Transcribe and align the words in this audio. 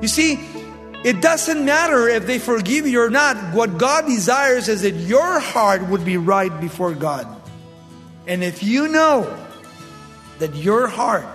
You 0.00 0.08
see, 0.08 0.40
it 1.04 1.22
doesn't 1.22 1.64
matter 1.64 2.08
if 2.08 2.26
they 2.26 2.38
forgive 2.38 2.86
you 2.86 3.02
or 3.02 3.10
not. 3.10 3.36
What 3.54 3.78
God 3.78 4.06
desires 4.06 4.68
is 4.68 4.82
that 4.82 4.94
your 4.94 5.40
heart 5.40 5.88
would 5.88 6.04
be 6.04 6.16
right 6.16 6.60
before 6.60 6.94
God. 6.94 7.26
And 8.26 8.44
if 8.44 8.62
you 8.62 8.88
know 8.88 9.36
that 10.38 10.54
your 10.54 10.86
heart 10.86 11.26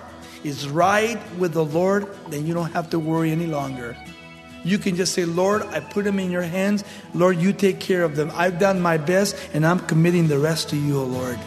is 0.43 0.69
right 0.69 1.19
with 1.37 1.53
the 1.53 1.65
Lord, 1.65 2.07
then 2.29 2.45
you 2.45 2.53
don't 2.53 2.71
have 2.73 2.91
to 2.91 2.99
worry 2.99 3.31
any 3.31 3.47
longer. 3.47 3.97
You 4.63 4.77
can 4.79 4.95
just 4.95 5.13
say, 5.13 5.25
Lord, 5.25 5.61
I 5.63 5.79
put 5.79 6.05
them 6.05 6.19
in 6.19 6.31
your 6.31 6.41
hands. 6.41 6.83
Lord, 7.13 7.37
you 7.37 7.53
take 7.53 7.79
care 7.79 8.03
of 8.03 8.15
them. 8.15 8.31
I've 8.33 8.59
done 8.59 8.81
my 8.81 8.97
best, 8.97 9.35
and 9.53 9.65
I'm 9.65 9.79
committing 9.79 10.27
the 10.27 10.39
rest 10.39 10.69
to 10.69 10.75
you, 10.75 10.99
O 10.99 11.03
Lord. 11.03 11.37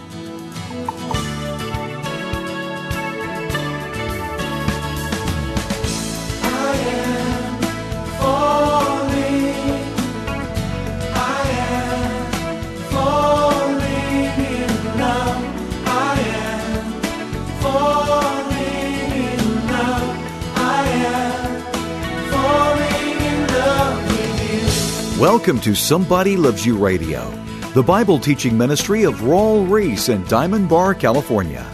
Welcome 25.18 25.60
to 25.62 25.74
Somebody 25.74 26.36
Loves 26.36 26.64
You 26.64 26.78
Radio, 26.78 27.28
the 27.74 27.82
Bible 27.82 28.20
teaching 28.20 28.56
ministry 28.56 29.02
of 29.02 29.16
Raul 29.16 29.68
Ries 29.68 30.08
in 30.08 30.24
Diamond 30.28 30.68
Bar, 30.68 30.94
California. 30.94 31.66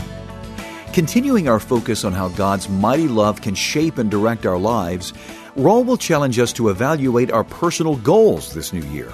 Continuing 0.95 1.47
our 1.47 1.61
focus 1.61 2.05
on 2.05 2.15
how 2.15 2.29
God's 2.29 2.71
mighty 2.71 3.07
love 3.07 3.43
can 3.43 3.55
shape 3.55 3.99
and 3.99 4.11
direct 4.11 4.47
our 4.47 4.57
lives, 4.57 5.13
Raul 5.59 5.85
will 5.85 5.99
challenge 5.99 6.39
us 6.39 6.55
to 6.55 6.71
evaluate 6.71 7.31
our 7.31 7.45
personal 7.45 7.97
goals 7.97 8.55
this 8.55 8.73
new 8.73 8.85
year. 8.85 9.13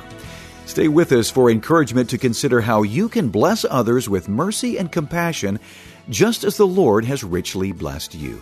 Stay 0.64 0.86
with 0.86 1.10
us 1.10 1.28
for 1.28 1.50
encouragement 1.50 2.08
to 2.10 2.16
consider 2.16 2.60
how 2.60 2.84
you 2.84 3.08
can 3.08 3.30
bless 3.30 3.64
others 3.68 4.08
with 4.08 4.28
mercy 4.28 4.78
and 4.78 4.92
compassion, 4.92 5.58
just 6.08 6.44
as 6.44 6.56
the 6.56 6.68
Lord 6.68 7.04
has 7.04 7.24
richly 7.24 7.72
blessed 7.72 8.14
you. 8.14 8.40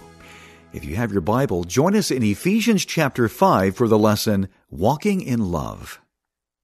If 0.70 0.84
you 0.84 0.97
have 0.97 1.12
your 1.12 1.22
Bible, 1.22 1.64
join 1.64 1.97
us 1.97 2.11
in 2.11 2.22
Ephesians 2.22 2.84
chapter 2.84 3.27
5 3.27 3.74
for 3.74 3.88
the 3.88 3.98
lesson 3.98 4.48
Walking 4.70 5.22
in 5.22 5.50
Love. 5.50 5.98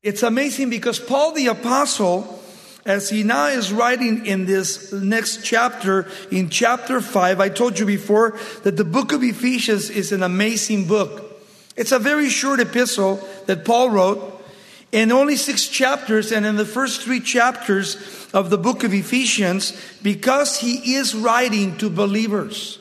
It's 0.02 0.22
amazing 0.22 0.68
because 0.68 0.98
Paul 0.98 1.32
the 1.32 1.46
Apostle, 1.46 2.42
as 2.84 3.08
he 3.08 3.22
now 3.22 3.46
is 3.46 3.72
writing 3.72 4.26
in 4.26 4.44
this 4.44 4.92
next 4.92 5.42
chapter, 5.42 6.06
in 6.30 6.50
chapter 6.50 7.00
5, 7.00 7.40
I 7.40 7.48
told 7.48 7.78
you 7.78 7.86
before 7.86 8.38
that 8.62 8.76
the 8.76 8.84
book 8.84 9.12
of 9.12 9.22
Ephesians 9.22 9.88
is 9.88 10.12
an 10.12 10.22
amazing 10.22 10.86
book. 10.86 11.40
It's 11.74 11.92
a 11.92 11.98
very 11.98 12.28
short 12.28 12.60
epistle 12.60 13.26
that 13.46 13.64
Paul 13.64 13.88
wrote 13.88 14.44
in 14.92 15.12
only 15.12 15.36
six 15.36 15.66
chapters, 15.66 16.30
and 16.30 16.44
in 16.44 16.56
the 16.56 16.66
first 16.66 17.00
three 17.00 17.20
chapters 17.20 17.96
of 18.34 18.50
the 18.50 18.58
book 18.58 18.84
of 18.84 18.92
Ephesians, 18.92 19.72
because 20.02 20.60
he 20.60 20.94
is 20.94 21.16
writing 21.16 21.76
to 21.78 21.88
believers. 21.88 22.78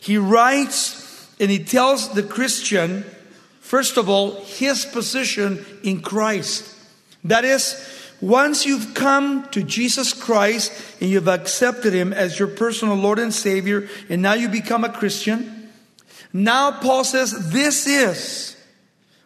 He 0.00 0.18
writes 0.18 1.30
and 1.38 1.50
he 1.50 1.58
tells 1.58 2.12
the 2.12 2.22
Christian, 2.22 3.04
first 3.60 3.96
of 3.96 4.08
all, 4.08 4.42
his 4.44 4.84
position 4.86 5.64
in 5.82 6.00
Christ. 6.00 6.72
That 7.24 7.44
is, 7.44 7.74
once 8.20 8.64
you've 8.64 8.94
come 8.94 9.48
to 9.50 9.62
Jesus 9.62 10.12
Christ 10.12 10.72
and 11.00 11.10
you've 11.10 11.28
accepted 11.28 11.92
him 11.92 12.12
as 12.12 12.38
your 12.38 12.48
personal 12.48 12.94
Lord 12.94 13.18
and 13.18 13.34
Savior, 13.34 13.88
and 14.08 14.22
now 14.22 14.34
you 14.34 14.48
become 14.48 14.84
a 14.84 14.92
Christian, 14.92 15.70
now 16.32 16.72
Paul 16.80 17.04
says, 17.04 17.50
This 17.52 17.86
is 17.86 18.56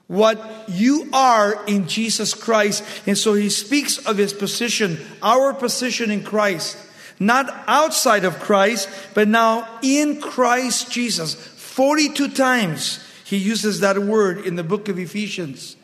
what 0.07 0.65
you 0.69 1.09
are 1.13 1.65
in 1.67 1.87
Jesus 1.87 2.35
Christ. 2.35 2.85
And 3.07 3.17
so 3.17 3.35
he 3.35 3.49
speaks 3.49 4.05
of 4.07 4.17
his 4.17 4.33
position, 4.33 4.99
our 5.23 5.55
position 5.55 6.11
in 6.11 6.25
Christ 6.25 6.77
not 7.21 7.65
outside 7.69 8.25
of 8.25 8.41
Christ, 8.41 8.89
but 9.15 9.29
now 9.29 9.69
in 9.83 10.21
Christ 10.21 10.91
Jesus. 10.91 11.35
42 11.35 12.29
times 12.29 13.07
he 13.25 13.37
uses 13.37 13.81
that 13.81 13.99
word 13.99 14.45
in 14.45 14.57
the 14.57 14.65
book 14.65 14.89
of 14.89 14.99
Ephesians. 14.99 15.77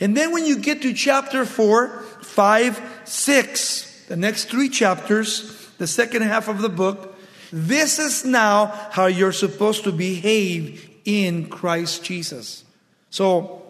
And 0.00 0.16
then 0.16 0.32
when 0.32 0.46
you 0.46 0.56
get 0.56 0.82
to 0.82 0.94
chapter 0.94 1.44
4, 1.44 1.88
5, 2.22 3.00
6, 3.04 4.06
the 4.08 4.16
next 4.16 4.44
three 4.44 4.68
chapters, 4.68 5.68
the 5.78 5.86
second 5.86 6.22
half 6.22 6.48
of 6.48 6.62
the 6.62 6.68
book, 6.68 7.16
this 7.52 7.98
is 7.98 8.24
now 8.24 8.66
how 8.90 9.06
you're 9.06 9.32
supposed 9.32 9.84
to 9.84 9.92
behave 9.92 10.88
in 11.04 11.48
Christ 11.48 12.04
Jesus. 12.04 12.64
So 13.10 13.62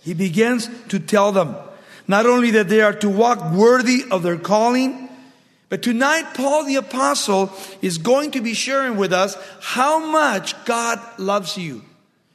he 0.00 0.14
begins 0.14 0.68
to 0.88 0.98
tell 0.98 1.32
them 1.32 1.56
not 2.08 2.26
only 2.26 2.50
that 2.52 2.68
they 2.68 2.80
are 2.80 2.94
to 2.94 3.08
walk 3.08 3.52
worthy 3.52 4.04
of 4.10 4.22
their 4.22 4.38
calling, 4.38 5.09
but 5.70 5.82
tonight, 5.82 6.34
Paul 6.34 6.64
the 6.64 6.74
Apostle 6.74 7.50
is 7.80 7.96
going 7.96 8.32
to 8.32 8.40
be 8.40 8.54
sharing 8.54 8.96
with 8.96 9.12
us 9.12 9.36
how 9.60 10.04
much 10.04 10.64
God 10.64 11.00
loves 11.16 11.56
you 11.56 11.82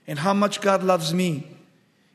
and 0.08 0.18
how 0.18 0.34
much 0.34 0.62
God 0.62 0.84
loves 0.84 1.14
me. 1.14 1.46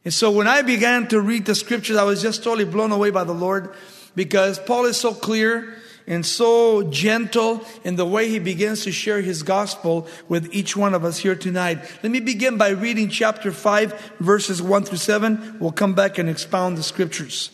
And 0.02 0.14
so 0.14 0.30
when 0.30 0.48
I 0.48 0.62
began 0.62 1.08
to 1.08 1.20
read 1.20 1.44
the 1.44 1.54
scriptures, 1.54 1.98
I 1.98 2.04
was 2.04 2.22
just 2.22 2.42
totally 2.42 2.64
blown 2.64 2.90
away 2.90 3.10
by 3.10 3.24
the 3.24 3.34
Lord 3.34 3.74
because 4.16 4.58
Paul 4.58 4.86
is 4.86 4.96
so 4.96 5.12
clear 5.12 5.76
and 6.06 6.24
so 6.24 6.84
gentle 6.84 7.66
in 7.84 7.96
the 7.96 8.06
way 8.06 8.30
he 8.30 8.38
begins 8.38 8.84
to 8.84 8.90
share 8.90 9.20
his 9.20 9.42
gospel 9.42 10.08
with 10.26 10.52
each 10.54 10.74
one 10.74 10.94
of 10.94 11.04
us 11.04 11.18
here 11.18 11.36
tonight. 11.36 11.78
Let 12.02 12.10
me 12.10 12.20
begin 12.20 12.56
by 12.56 12.70
reading 12.70 13.10
chapter 13.10 13.52
5, 13.52 14.14
verses 14.20 14.62
1 14.62 14.84
through 14.84 14.96
7. 14.96 15.58
We'll 15.60 15.70
come 15.70 15.92
back 15.92 16.16
and 16.16 16.30
expound 16.30 16.78
the 16.78 16.82
scriptures. 16.82 17.50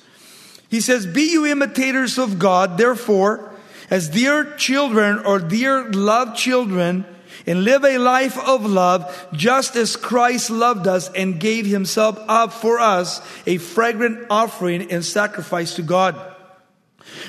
He 0.69 0.81
says, 0.81 1.05
Be 1.05 1.32
you 1.32 1.47
imitators 1.47 2.16
of 2.16 2.38
God, 2.38 2.78
therefore, 2.78 3.53
as 3.91 4.08
dear 4.08 4.44
children 4.56 5.19
or 5.24 5.38
dear 5.38 5.91
loved 5.91 6.36
children 6.36 7.04
and 7.47 7.64
live 7.64 7.84
a 7.84 7.98
life 7.98 8.36
of 8.38 8.66
love 8.66 9.28
just 9.32 9.76
as 9.76 9.97
Christ 9.97 10.50
loved 10.50 10.86
us 10.86 11.10
and 11.12 11.38
gave 11.38 11.66
himself 11.66 12.19
up 12.28 12.52
for 12.52 12.80
us 12.80 13.20
a 13.46 13.58
fragrant 13.58 14.26
offering 14.30 14.91
and 14.91 15.04
sacrifice 15.04 15.76
to 15.76 15.82
God. 15.82 16.16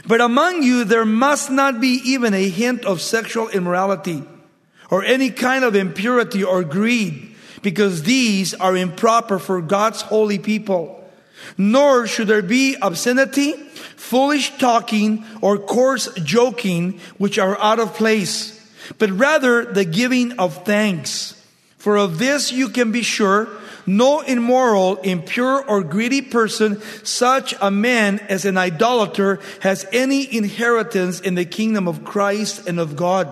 But 0.08 0.22
among 0.22 0.64
you 0.64 0.84
there 0.84 1.06
must 1.06 1.52
not 1.52 1.80
be 1.80 2.02
even 2.04 2.34
a 2.34 2.50
hint 2.50 2.86
of 2.86 3.02
sexual 3.02 3.50
immorality 3.50 4.24
or 4.90 5.04
any 5.04 5.30
kind 5.30 5.64
of 5.64 5.76
impurity 5.76 6.44
or 6.44 6.64
greed 6.64 7.36
because 7.62 8.04
these 8.04 8.54
are 8.54 8.76
improper 8.76 9.40
for 9.40 9.62
God's 9.62 10.02
holy 10.02 10.40
people. 10.40 10.97
Nor 11.58 12.08
should 12.08 12.28
there 12.28 12.42
be 12.42 12.76
obscenity 12.82 13.54
foolish 14.08 14.58
talking 14.58 15.26
or 15.42 15.58
coarse 15.58 16.08
joking, 16.24 17.00
which 17.18 17.38
are 17.38 17.60
out 17.60 17.80
of 17.80 17.94
place, 17.94 18.54
but 18.98 19.12
rather 19.12 19.66
the 19.66 19.84
giving 19.84 20.32
of 20.40 20.64
thanks. 20.64 21.34
For 21.78 21.98
of 21.98 22.18
this 22.18 22.52
you 22.52 22.70
can 22.70 22.92
be 22.92 23.02
sure, 23.02 23.50
no 23.86 24.22
immoral, 24.22 24.96
impure, 24.98 25.64
or 25.64 25.84
greedy 25.84 26.22
person, 26.22 26.82
such 27.04 27.54
a 27.60 27.72
man 27.72 28.20
as 28.30 28.46
an 28.46 28.58
idolater, 28.58 29.40
has 29.62 29.86
any 29.92 30.34
inheritance 30.34 31.20
in 31.20 31.36
the 31.36 31.46
kingdom 31.46 31.88
of 31.88 32.06
Christ 32.06 32.68
and 32.68 32.80
of 32.80 32.96
God. 32.96 33.28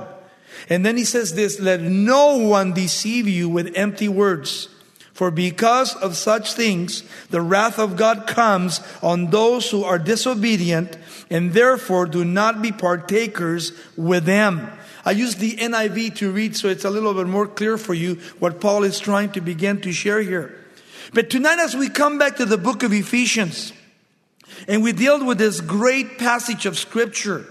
And 0.69 0.85
then 0.85 0.97
he 0.97 1.03
says 1.03 1.35
this, 1.35 1.59
let 1.59 1.81
no 1.81 2.37
one 2.37 2.73
deceive 2.73 3.27
you 3.27 3.49
with 3.49 3.75
empty 3.75 4.07
words. 4.07 4.69
For 5.15 5.31
because 5.31 5.95
of 5.95 6.17
such 6.17 6.53
things, 6.53 7.03
the 7.29 7.39
wrath 7.39 7.79
of 7.79 7.95
God 7.95 8.27
comes 8.27 8.81
on 9.01 9.29
those 9.29 9.71
who 9.71 9.85
are 9.85 9.97
disobedient, 9.97 10.97
and 11.29 11.53
therefore 11.53 12.05
do 12.05 12.25
not 12.25 12.61
be 12.61 12.73
partakers 12.73 13.71
with 13.95 14.25
them. 14.25 14.69
I 15.05 15.11
use 15.11 15.35
the 15.35 15.55
NIV 15.55 16.15
to 16.15 16.31
read 16.31 16.57
so 16.57 16.67
it's 16.67 16.83
a 16.83 16.89
little 16.89 17.13
bit 17.13 17.27
more 17.27 17.47
clear 17.47 17.77
for 17.77 17.93
you 17.93 18.15
what 18.39 18.59
Paul 18.59 18.83
is 18.83 18.99
trying 18.99 19.31
to 19.31 19.41
begin 19.41 19.79
to 19.81 19.93
share 19.93 20.21
here. 20.21 20.53
But 21.13 21.29
tonight, 21.29 21.59
as 21.59 21.77
we 21.77 21.87
come 21.87 22.17
back 22.19 22.35
to 22.35 22.45
the 22.45 22.57
book 22.57 22.83
of 22.83 22.91
Ephesians, 22.91 23.71
and 24.67 24.83
we 24.83 24.91
deal 24.91 25.25
with 25.25 25.37
this 25.37 25.61
great 25.61 26.17
passage 26.17 26.65
of 26.65 26.77
scripture, 26.77 27.45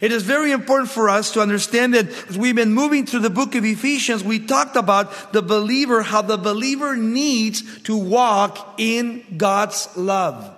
it 0.00 0.10
is 0.10 0.22
very 0.24 0.50
important 0.50 0.90
for 0.90 1.08
us 1.08 1.32
to 1.32 1.40
understand 1.40 1.94
that 1.94 2.08
as 2.28 2.36
we've 2.36 2.56
been 2.56 2.72
moving 2.72 3.06
through 3.06 3.20
the 3.20 3.30
book 3.30 3.54
of 3.54 3.64
Ephesians, 3.64 4.24
we 4.24 4.38
talked 4.40 4.76
about 4.76 5.32
the 5.32 5.42
believer, 5.42 6.02
how 6.02 6.22
the 6.22 6.36
believer 6.36 6.96
needs 6.96 7.82
to 7.82 7.96
walk 7.96 8.74
in 8.78 9.24
God's 9.36 9.88
love. 9.96 10.52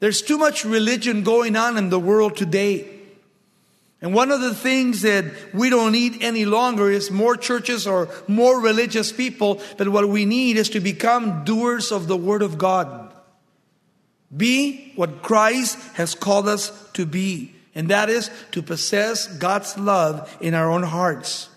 There's 0.00 0.22
too 0.22 0.38
much 0.38 0.64
religion 0.64 1.22
going 1.22 1.56
on 1.56 1.78
in 1.78 1.88
the 1.88 2.00
world 2.00 2.36
today. 2.36 2.92
And 4.02 4.12
one 4.12 4.30
of 4.30 4.40
the 4.40 4.54
things 4.54 5.02
that 5.02 5.24
we 5.54 5.70
don't 5.70 5.92
need 5.92 6.22
any 6.22 6.44
longer 6.44 6.90
is 6.90 7.10
more 7.10 7.36
churches 7.36 7.86
or 7.86 8.08
more 8.28 8.60
religious 8.60 9.10
people, 9.10 9.60
but 9.78 9.88
what 9.88 10.08
we 10.08 10.26
need 10.26 10.58
is 10.58 10.68
to 10.70 10.80
become 10.80 11.44
doers 11.44 11.92
of 11.92 12.06
the 12.06 12.16
Word 12.16 12.42
of 12.42 12.58
God. 12.58 13.14
Be 14.36 14.92
what 14.96 15.22
Christ 15.22 15.78
has 15.94 16.14
called 16.14 16.46
us 16.46 16.90
to 16.92 17.06
be 17.06 17.55
and 17.76 17.90
that 17.90 18.08
is 18.08 18.30
to 18.52 18.62
possess 18.62 19.28
God's 19.28 19.78
love 19.78 20.34
in 20.40 20.54
our 20.54 20.70
own 20.70 20.82
hearts. 20.82 21.50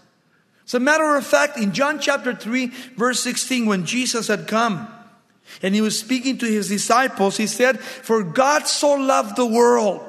As 0.67 0.73
a 0.73 0.79
matter 0.79 1.15
of 1.15 1.25
fact, 1.25 1.57
in 1.57 1.71
John 1.71 1.99
chapter 1.99 2.35
3, 2.35 2.67
verse 2.97 3.21
16, 3.21 3.65
when 3.65 3.85
Jesus 3.85 4.27
had 4.27 4.45
come 4.45 4.87
and 5.63 5.73
he 5.73 5.81
was 5.81 5.97
speaking 5.97 6.37
to 6.39 6.45
his 6.45 6.67
disciples, 6.67 7.37
he 7.37 7.47
said, 7.47 7.79
For 7.79 8.21
God 8.21 8.67
so 8.67 8.95
loved 8.95 9.37
the 9.37 9.45
world 9.45 10.05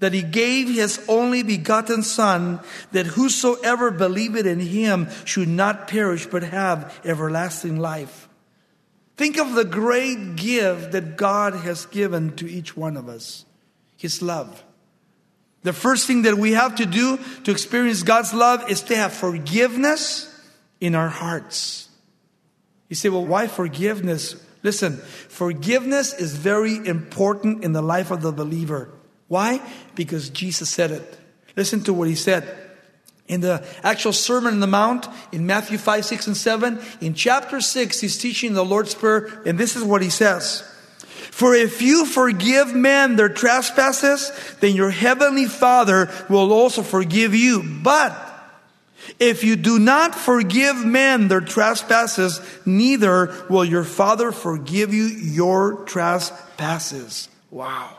that 0.00 0.12
he 0.12 0.22
gave 0.22 0.68
his 0.68 1.02
only 1.08 1.44
begotten 1.44 2.02
Son, 2.02 2.58
that 2.90 3.06
whosoever 3.06 3.92
believeth 3.92 4.46
in 4.46 4.58
him 4.58 5.08
should 5.24 5.48
not 5.48 5.86
perish 5.86 6.26
but 6.26 6.42
have 6.42 7.00
everlasting 7.04 7.78
life. 7.78 8.28
Think 9.16 9.38
of 9.38 9.54
the 9.54 9.64
great 9.64 10.34
gift 10.34 10.90
that 10.90 11.16
God 11.16 11.54
has 11.54 11.86
given 11.86 12.34
to 12.36 12.50
each 12.50 12.76
one 12.76 12.96
of 12.96 13.08
us 13.08 13.44
his 13.96 14.22
love. 14.22 14.64
The 15.62 15.72
first 15.72 16.06
thing 16.06 16.22
that 16.22 16.36
we 16.36 16.52
have 16.52 16.76
to 16.76 16.86
do 16.86 17.18
to 17.44 17.50
experience 17.50 18.02
God's 18.02 18.32
love 18.32 18.70
is 18.70 18.82
to 18.84 18.96
have 18.96 19.12
forgiveness 19.12 20.26
in 20.80 20.94
our 20.94 21.08
hearts. 21.08 21.88
You 22.88 22.96
say, 22.96 23.08
well, 23.08 23.26
why 23.26 23.46
forgiveness? 23.46 24.36
Listen, 24.62 24.96
forgiveness 24.96 26.14
is 26.14 26.34
very 26.34 26.76
important 26.76 27.62
in 27.62 27.72
the 27.72 27.82
life 27.82 28.10
of 28.10 28.22
the 28.22 28.32
believer. 28.32 28.90
Why? 29.28 29.60
Because 29.94 30.30
Jesus 30.30 30.70
said 30.70 30.90
it. 30.90 31.18
Listen 31.56 31.82
to 31.84 31.92
what 31.92 32.08
he 32.08 32.14
said. 32.14 32.56
In 33.28 33.42
the 33.42 33.64
actual 33.84 34.12
Sermon 34.12 34.54
on 34.54 34.60
the 34.60 34.66
Mount, 34.66 35.06
in 35.30 35.46
Matthew 35.46 35.78
5, 35.78 36.04
6, 36.04 36.26
and 36.26 36.36
7, 36.36 36.80
in 37.00 37.14
chapter 37.14 37.60
6, 37.60 38.00
he's 38.00 38.18
teaching 38.18 38.54
the 38.54 38.64
Lord's 38.64 38.94
Prayer, 38.94 39.40
and 39.46 39.56
this 39.56 39.76
is 39.76 39.84
what 39.84 40.02
he 40.02 40.10
says. 40.10 40.64
For 41.30 41.54
if 41.54 41.82
you 41.82 42.06
forgive 42.06 42.74
men 42.74 43.16
their 43.16 43.28
trespasses, 43.28 44.32
then 44.60 44.74
your 44.74 44.90
heavenly 44.90 45.46
Father 45.46 46.10
will 46.28 46.52
also 46.52 46.82
forgive 46.82 47.34
you. 47.34 47.62
But 47.62 48.14
if 49.18 49.44
you 49.44 49.56
do 49.56 49.78
not 49.78 50.14
forgive 50.14 50.84
men 50.84 51.28
their 51.28 51.40
trespasses, 51.40 52.40
neither 52.64 53.44
will 53.48 53.64
your 53.64 53.84
Father 53.84 54.32
forgive 54.32 54.94
you 54.94 55.04
your 55.04 55.84
trespasses. 55.84 57.28
Wow. 57.50 57.98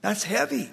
That's 0.00 0.24
heavy. 0.24 0.70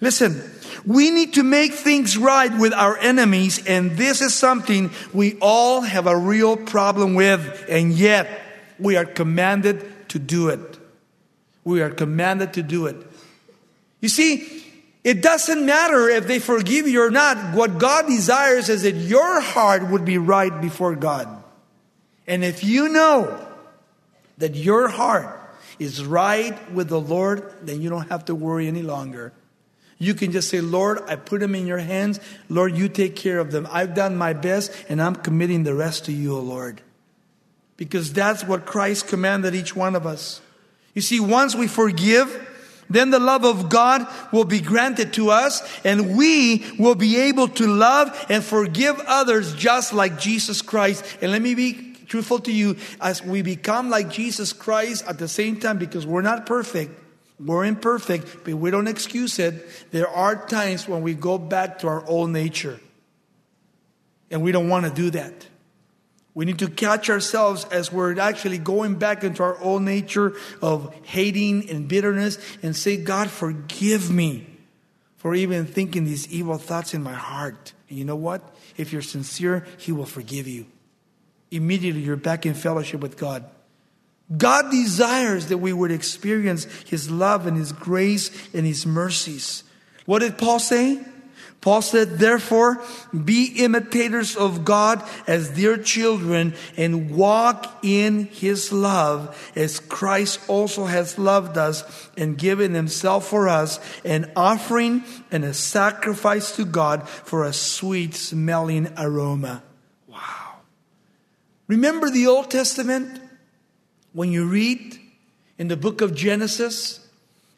Listen, 0.00 0.42
we 0.84 1.10
need 1.10 1.34
to 1.34 1.42
make 1.42 1.72
things 1.72 2.18
right 2.18 2.54
with 2.58 2.72
our 2.74 2.98
enemies, 2.98 3.64
and 3.66 3.92
this 3.92 4.20
is 4.20 4.34
something 4.34 4.90
we 5.12 5.38
all 5.40 5.80
have 5.82 6.06
a 6.06 6.16
real 6.16 6.56
problem 6.56 7.14
with, 7.14 7.64
and 7.68 7.92
yet 7.92 8.28
we 8.78 8.96
are 8.96 9.04
commanded 9.04 10.08
to 10.10 10.18
do 10.18 10.48
it. 10.48 10.73
We 11.64 11.82
are 11.82 11.90
commanded 11.90 12.52
to 12.54 12.62
do 12.62 12.86
it. 12.86 12.96
You 14.00 14.08
see, 14.08 14.62
it 15.02 15.22
doesn't 15.22 15.64
matter 15.64 16.08
if 16.08 16.26
they 16.26 16.38
forgive 16.38 16.86
you 16.86 17.02
or 17.02 17.10
not. 17.10 17.54
What 17.54 17.78
God 17.78 18.06
desires 18.06 18.68
is 18.68 18.82
that 18.82 18.92
your 18.92 19.40
heart 19.40 19.88
would 19.88 20.04
be 20.04 20.18
right 20.18 20.60
before 20.60 20.94
God. 20.94 21.28
And 22.26 22.44
if 22.44 22.64
you 22.64 22.88
know 22.88 23.46
that 24.38 24.54
your 24.54 24.88
heart 24.88 25.40
is 25.78 26.04
right 26.04 26.72
with 26.72 26.88
the 26.88 27.00
Lord, 27.00 27.52
then 27.62 27.82
you 27.82 27.90
don't 27.90 28.08
have 28.08 28.24
to 28.26 28.34
worry 28.34 28.66
any 28.66 28.82
longer. 28.82 29.32
You 29.98 30.14
can 30.14 30.32
just 30.32 30.48
say, 30.48 30.60
Lord, 30.60 31.00
I 31.06 31.16
put 31.16 31.40
them 31.40 31.54
in 31.54 31.66
your 31.66 31.78
hands. 31.78 32.18
Lord, 32.48 32.76
you 32.76 32.88
take 32.88 33.16
care 33.16 33.38
of 33.38 33.52
them. 33.52 33.68
I've 33.70 33.94
done 33.94 34.16
my 34.16 34.32
best 34.32 34.72
and 34.88 35.00
I'm 35.00 35.16
committing 35.16 35.62
the 35.64 35.74
rest 35.74 36.06
to 36.06 36.12
you, 36.12 36.36
O 36.36 36.40
Lord. 36.40 36.80
Because 37.76 38.12
that's 38.12 38.44
what 38.44 38.66
Christ 38.66 39.08
commanded 39.08 39.54
each 39.54 39.74
one 39.74 39.94
of 39.94 40.06
us. 40.06 40.40
You 40.94 41.02
see, 41.02 41.20
once 41.20 41.54
we 41.54 41.66
forgive, 41.66 42.50
then 42.88 43.10
the 43.10 43.18
love 43.18 43.44
of 43.44 43.68
God 43.68 44.06
will 44.32 44.44
be 44.44 44.60
granted 44.60 45.12
to 45.14 45.30
us 45.30 45.62
and 45.84 46.16
we 46.16 46.64
will 46.78 46.94
be 46.94 47.16
able 47.22 47.48
to 47.48 47.66
love 47.66 48.26
and 48.28 48.44
forgive 48.44 49.00
others 49.06 49.54
just 49.54 49.92
like 49.92 50.18
Jesus 50.18 50.62
Christ. 50.62 51.04
And 51.20 51.32
let 51.32 51.42
me 51.42 51.54
be 51.54 51.96
truthful 52.06 52.38
to 52.40 52.52
you, 52.52 52.76
as 53.00 53.22
we 53.22 53.42
become 53.42 53.90
like 53.90 54.10
Jesus 54.10 54.52
Christ 54.52 55.04
at 55.08 55.18
the 55.18 55.26
same 55.26 55.58
time, 55.58 55.78
because 55.78 56.06
we're 56.06 56.22
not 56.22 56.46
perfect, 56.46 56.92
we're 57.40 57.64
imperfect, 57.64 58.44
but 58.44 58.54
we 58.54 58.70
don't 58.70 58.86
excuse 58.86 59.38
it. 59.38 59.66
There 59.90 60.08
are 60.08 60.46
times 60.46 60.86
when 60.86 61.02
we 61.02 61.14
go 61.14 61.38
back 61.38 61.80
to 61.80 61.88
our 61.88 62.06
old 62.06 62.30
nature. 62.30 62.78
And 64.30 64.42
we 64.42 64.52
don't 64.52 64.68
want 64.68 64.84
to 64.84 64.92
do 64.92 65.10
that. 65.10 65.32
We 66.34 66.44
need 66.44 66.58
to 66.58 66.68
catch 66.68 67.08
ourselves 67.08 67.64
as 67.66 67.92
we're 67.92 68.18
actually 68.18 68.58
going 68.58 68.96
back 68.96 69.22
into 69.22 69.42
our 69.42 69.56
old 69.60 69.82
nature 69.82 70.32
of 70.60 70.92
hating 71.04 71.70
and 71.70 71.86
bitterness 71.86 72.38
and 72.62 72.74
say, 72.74 72.96
God, 72.96 73.30
forgive 73.30 74.10
me 74.10 74.46
for 75.16 75.34
even 75.34 75.64
thinking 75.64 76.04
these 76.04 76.28
evil 76.28 76.58
thoughts 76.58 76.92
in 76.92 77.02
my 77.02 77.14
heart. 77.14 77.72
And 77.88 77.98
you 77.98 78.04
know 78.04 78.16
what? 78.16 78.42
If 78.76 78.92
you're 78.92 79.00
sincere, 79.00 79.64
He 79.78 79.92
will 79.92 80.06
forgive 80.06 80.48
you. 80.48 80.66
Immediately, 81.52 82.02
you're 82.02 82.16
back 82.16 82.44
in 82.44 82.54
fellowship 82.54 83.00
with 83.00 83.16
God. 83.16 83.44
God 84.36 84.70
desires 84.72 85.46
that 85.46 85.58
we 85.58 85.72
would 85.72 85.92
experience 85.92 86.64
His 86.86 87.10
love 87.10 87.46
and 87.46 87.56
His 87.56 87.70
grace 87.70 88.30
and 88.52 88.66
His 88.66 88.84
mercies. 88.84 89.62
What 90.04 90.18
did 90.18 90.36
Paul 90.36 90.58
say? 90.58 91.00
Paul 91.60 91.80
said, 91.80 92.18
therefore, 92.18 92.82
be 93.12 93.46
imitators 93.64 94.36
of 94.36 94.66
God 94.66 95.02
as 95.26 95.48
dear 95.48 95.78
children 95.78 96.54
and 96.76 97.10
walk 97.10 97.78
in 97.82 98.26
his 98.26 98.70
love 98.70 99.50
as 99.56 99.80
Christ 99.80 100.40
also 100.46 100.84
has 100.84 101.18
loved 101.18 101.56
us 101.56 102.10
and 102.18 102.36
given 102.36 102.74
himself 102.74 103.28
for 103.28 103.48
us, 103.48 103.80
an 104.04 104.30
offering 104.36 105.04
and 105.30 105.42
a 105.42 105.54
sacrifice 105.54 106.54
to 106.56 106.66
God 106.66 107.08
for 107.08 107.44
a 107.44 107.52
sweet 107.54 108.14
smelling 108.14 108.92
aroma. 108.98 109.62
Wow. 110.06 110.56
Remember 111.66 112.10
the 112.10 112.26
Old 112.26 112.50
Testament? 112.50 113.22
When 114.12 114.30
you 114.30 114.46
read 114.46 115.00
in 115.56 115.68
the 115.68 115.78
book 115.78 116.02
of 116.02 116.14
Genesis, 116.14 117.00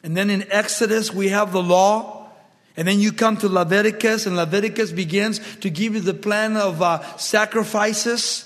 and 0.01 0.15
then 0.15 0.29
in 0.29 0.49
Exodus, 0.49 1.13
we 1.13 1.27
have 1.27 1.51
the 1.51 1.61
law. 1.61 2.16
And 2.77 2.87
then 2.87 2.99
you 2.99 3.11
come 3.11 3.37
to 3.37 3.49
Leviticus, 3.49 4.27
and 4.27 4.35
Leviticus 4.35 4.91
begins 4.91 5.41
to 5.57 5.69
give 5.71 5.95
you 5.95 5.99
the 5.99 6.13
plan 6.13 6.55
of 6.55 6.81
uh, 6.81 7.17
sacrifices, 7.17 8.43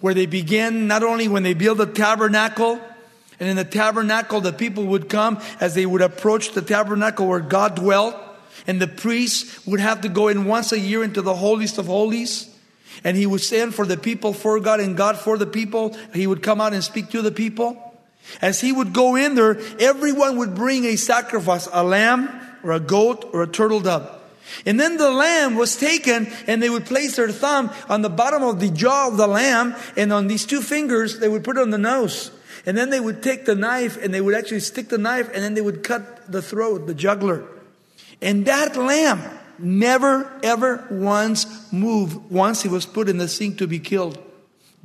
where 0.00 0.14
they 0.14 0.26
begin 0.26 0.86
not 0.86 1.02
only 1.02 1.26
when 1.26 1.42
they 1.42 1.54
build 1.54 1.78
the 1.78 1.86
tabernacle, 1.86 2.80
and 3.40 3.48
in 3.48 3.56
the 3.56 3.64
tabernacle 3.64 4.40
the 4.40 4.52
people 4.52 4.84
would 4.86 5.08
come 5.08 5.42
as 5.60 5.74
they 5.74 5.84
would 5.84 6.00
approach 6.00 6.52
the 6.52 6.62
tabernacle 6.62 7.26
where 7.26 7.40
God 7.40 7.74
dwelt, 7.74 8.14
and 8.68 8.80
the 8.80 8.86
priest 8.86 9.66
would 9.66 9.80
have 9.80 10.02
to 10.02 10.08
go 10.08 10.28
in 10.28 10.44
once 10.44 10.70
a 10.70 10.78
year 10.78 11.02
into 11.02 11.20
the 11.20 11.34
holiest 11.34 11.78
of 11.78 11.86
holies. 11.86 12.48
And 13.02 13.16
he 13.16 13.26
would 13.26 13.40
stand 13.40 13.74
for 13.74 13.84
the 13.84 13.96
people 13.96 14.32
for 14.32 14.60
God 14.60 14.78
and 14.78 14.96
God 14.96 15.18
for 15.18 15.36
the 15.36 15.46
people. 15.46 15.96
He 16.14 16.28
would 16.28 16.42
come 16.42 16.60
out 16.60 16.72
and 16.72 16.84
speak 16.84 17.10
to 17.10 17.22
the 17.22 17.32
people. 17.32 17.76
As 18.40 18.60
he 18.60 18.70
would 18.70 18.92
go 18.92 19.16
in 19.16 19.34
there, 19.34 19.58
everyone 19.80 20.36
would 20.36 20.54
bring 20.54 20.84
a 20.84 20.94
sacrifice, 20.94 21.68
a 21.72 21.82
lamb, 21.82 22.28
or 22.62 22.72
a 22.72 22.80
goat 22.80 23.28
or 23.32 23.42
a 23.42 23.46
turtle 23.46 23.80
dove. 23.80 24.18
And 24.66 24.78
then 24.78 24.96
the 24.96 25.10
lamb 25.10 25.56
was 25.56 25.76
taken 25.76 26.26
and 26.46 26.62
they 26.62 26.70
would 26.70 26.84
place 26.84 27.16
their 27.16 27.30
thumb 27.30 27.70
on 27.88 28.02
the 28.02 28.10
bottom 28.10 28.42
of 28.42 28.60
the 28.60 28.70
jaw 28.70 29.08
of 29.08 29.16
the 29.16 29.26
lamb 29.26 29.74
and 29.96 30.12
on 30.12 30.26
these 30.26 30.44
two 30.44 30.60
fingers 30.60 31.18
they 31.18 31.28
would 31.28 31.44
put 31.44 31.56
it 31.56 31.62
on 31.62 31.70
the 31.70 31.78
nose. 31.78 32.30
And 32.66 32.76
then 32.76 32.90
they 32.90 33.00
would 33.00 33.22
take 33.22 33.44
the 33.44 33.54
knife 33.54 33.96
and 34.02 34.12
they 34.12 34.20
would 34.20 34.34
actually 34.34 34.60
stick 34.60 34.88
the 34.88 34.98
knife 34.98 35.28
and 35.32 35.42
then 35.42 35.54
they 35.54 35.60
would 35.60 35.82
cut 35.82 36.30
the 36.30 36.42
throat, 36.42 36.86
the 36.86 36.94
juggler. 36.94 37.44
And 38.20 38.46
that 38.46 38.76
lamb 38.76 39.20
never 39.58 40.30
ever 40.42 40.86
once 40.90 41.72
moved 41.72 42.30
once 42.30 42.62
he 42.62 42.68
was 42.68 42.86
put 42.86 43.08
in 43.08 43.18
the 43.18 43.28
sink 43.28 43.58
to 43.58 43.66
be 43.66 43.78
killed. 43.78 44.18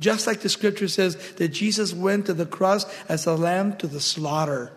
Just 0.00 0.26
like 0.26 0.40
the 0.40 0.48
scripture 0.48 0.88
says 0.88 1.16
that 1.34 1.48
Jesus 1.48 1.92
went 1.92 2.26
to 2.26 2.34
the 2.34 2.46
cross 2.46 2.86
as 3.08 3.26
a 3.26 3.34
lamb 3.34 3.76
to 3.78 3.86
the 3.86 4.00
slaughter 4.00 4.72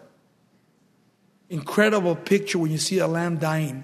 incredible 1.51 2.15
picture 2.15 2.57
when 2.57 2.71
you 2.71 2.77
see 2.77 2.97
a 2.99 3.07
lamb 3.07 3.37
dying. 3.37 3.83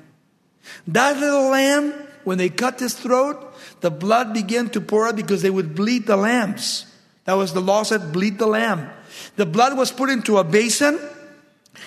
That 0.88 1.18
little 1.20 1.50
lamb, 1.50 1.94
when 2.24 2.38
they 2.38 2.50
cut 2.50 2.80
his 2.80 2.94
throat, 2.94 3.54
the 3.82 3.92
blood 3.92 4.34
began 4.34 4.70
to 4.70 4.82
pour 4.82 5.08
out 5.08 5.16
because 5.16 5.42
they 5.42 5.50
would 5.50 5.76
bleed 5.76 6.08
the 6.08 6.18
lambs. 6.18 6.86
That 7.26 7.34
was 7.34 7.54
the 7.54 7.62
law 7.62 7.84
said, 7.84 8.14
bleed 8.14 8.40
the 8.40 8.48
lamb. 8.48 8.90
The 9.36 9.46
blood 9.46 9.78
was 9.78 9.92
put 9.92 10.10
into 10.10 10.38
a 10.38 10.44
basin, 10.44 10.98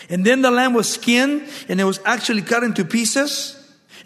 and 0.08 0.24
then 0.24 0.42
the 0.42 0.50
lamb 0.50 0.74
was 0.74 0.88
skinned, 0.88 1.48
and 1.68 1.80
it 1.80 1.84
was 1.84 1.98
actually 2.04 2.42
cut 2.42 2.62
into 2.62 2.84
pieces. 2.84 3.56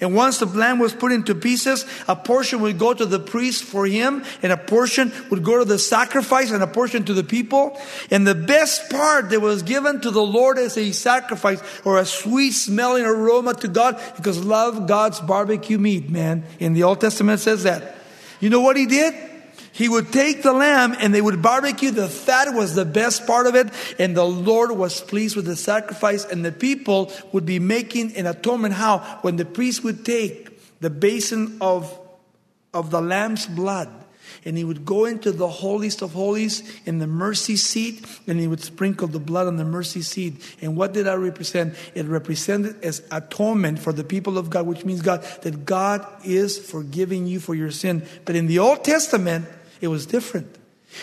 And 0.01 0.15
once 0.15 0.39
the 0.39 0.47
lamb 0.47 0.79
was 0.79 0.93
put 0.93 1.13
into 1.13 1.35
pieces, 1.35 1.85
a 2.09 2.17
portion 2.17 2.61
would 2.63 2.79
go 2.79 2.95
to 2.95 3.07
the 3.07 3.19
priest 3.19 3.65
for 3.65 3.87
him, 3.87 4.25
and 4.43 4.53
a 4.53 4.57
portion 4.57 5.13
would 5.31 5.45
go 5.45 5.59
to 5.59 5.65
the 5.65 5.79
sacrifice, 5.79 6.51
and 6.51 6.63
a 6.63 6.67
portion 6.67 7.05
to 7.05 7.15
the 7.15 7.25
people. 7.25 7.81
And 8.11 8.27
the 8.27 8.35
best 8.35 8.91
part 8.91 9.31
that 9.31 9.41
was 9.41 9.63
given 9.63 10.01
to 10.01 10.11
the 10.11 10.23
Lord 10.23 10.59
as 10.59 10.77
a 10.77 10.93
sacrifice 10.93 11.63
or 11.85 11.99
a 11.99 12.07
sweet 12.07 12.53
smelling 12.53 13.05
aroma 13.05 13.55
to 13.55 13.69
God, 13.69 14.01
because 14.17 14.45
love 14.45 14.87
God's 14.87 15.21
barbecue 15.21 15.79
meat, 15.79 16.11
man. 16.11 16.45
In 16.59 16.73
the 16.73 16.83
Old 16.83 17.01
Testament 17.01 17.41
says 17.41 17.63
that. 17.65 17.97
You 18.41 18.51
know 18.51 18.61
what 18.61 18.77
he 18.77 18.87
did? 18.87 19.34
He 19.75 19.89
would 19.89 20.13
take 20.13 20.43
the 20.43 20.53
lamb 20.53 20.95
and 21.01 21.13
they 21.13 21.21
would 21.21 21.43
barbecue. 21.43 21.91
The 21.91 22.09
fat 22.09 22.55
was 22.55 22.77
the 22.77 22.85
best 22.85 23.27
part 23.27 23.49
of 23.49 23.57
it. 23.57 23.69
And 23.99 24.17
the 24.17 24.25
Lord 24.25 24.71
was 24.71 25.01
pleased 25.01 25.35
with 25.35 25.47
the 25.47 25.57
sacrifice. 25.57 26.25
And 26.25 26.45
the 26.45 26.53
people 26.53 27.13
would 27.33 27.45
be 27.45 27.59
making 27.59 28.17
an 28.17 28.27
atonement. 28.27 28.75
How? 28.75 28.99
When 29.23 29.35
the 29.35 29.45
priest 29.45 29.83
would 29.83 30.05
take 30.05 30.81
the 30.81 30.91
basin 30.91 31.59
of 31.61 31.99
of 32.73 32.91
the 32.91 33.01
Lamb's 33.01 33.47
blood. 33.47 33.89
And 34.45 34.59
he 34.59 34.65
would 34.65 34.85
go 34.85 35.07
into 35.07 35.33
the 35.33 35.49
holiest 35.49 36.03
of 36.03 36.13
holies 36.13 36.63
in 36.85 36.99
the 36.99 37.07
mercy 37.07 37.57
seat 37.57 38.05
and 38.27 38.39
he 38.39 38.47
would 38.47 38.61
sprinkle 38.61 39.07
the 39.07 39.19
blood 39.19 39.47
on 39.47 39.57
the 39.57 39.65
mercy 39.65 40.03
seat. 40.03 40.57
And 40.61 40.77
what 40.77 40.93
did 40.93 41.07
that 41.07 41.19
represent? 41.19 41.75
It 41.95 42.07
represented 42.07 42.83
as 42.85 43.03
atonement 43.11 43.79
for 43.79 43.93
the 43.93 44.05
people 44.05 44.37
of 44.37 44.51
God, 44.51 44.67
which 44.67 44.85
means 44.85 45.03
God, 45.03 45.23
that 45.43 45.65
God 45.65 46.07
is 46.25 46.59
forgiving 46.59 47.27
you 47.27 47.41
for 47.41 47.55
your 47.55 47.71
sin. 47.71 48.05
But 48.25 48.37
in 48.37 48.47
the 48.47 48.59
Old 48.59 48.85
Testament, 48.85 49.47
it 49.85 49.89
was 49.89 50.07
different. 50.07 50.57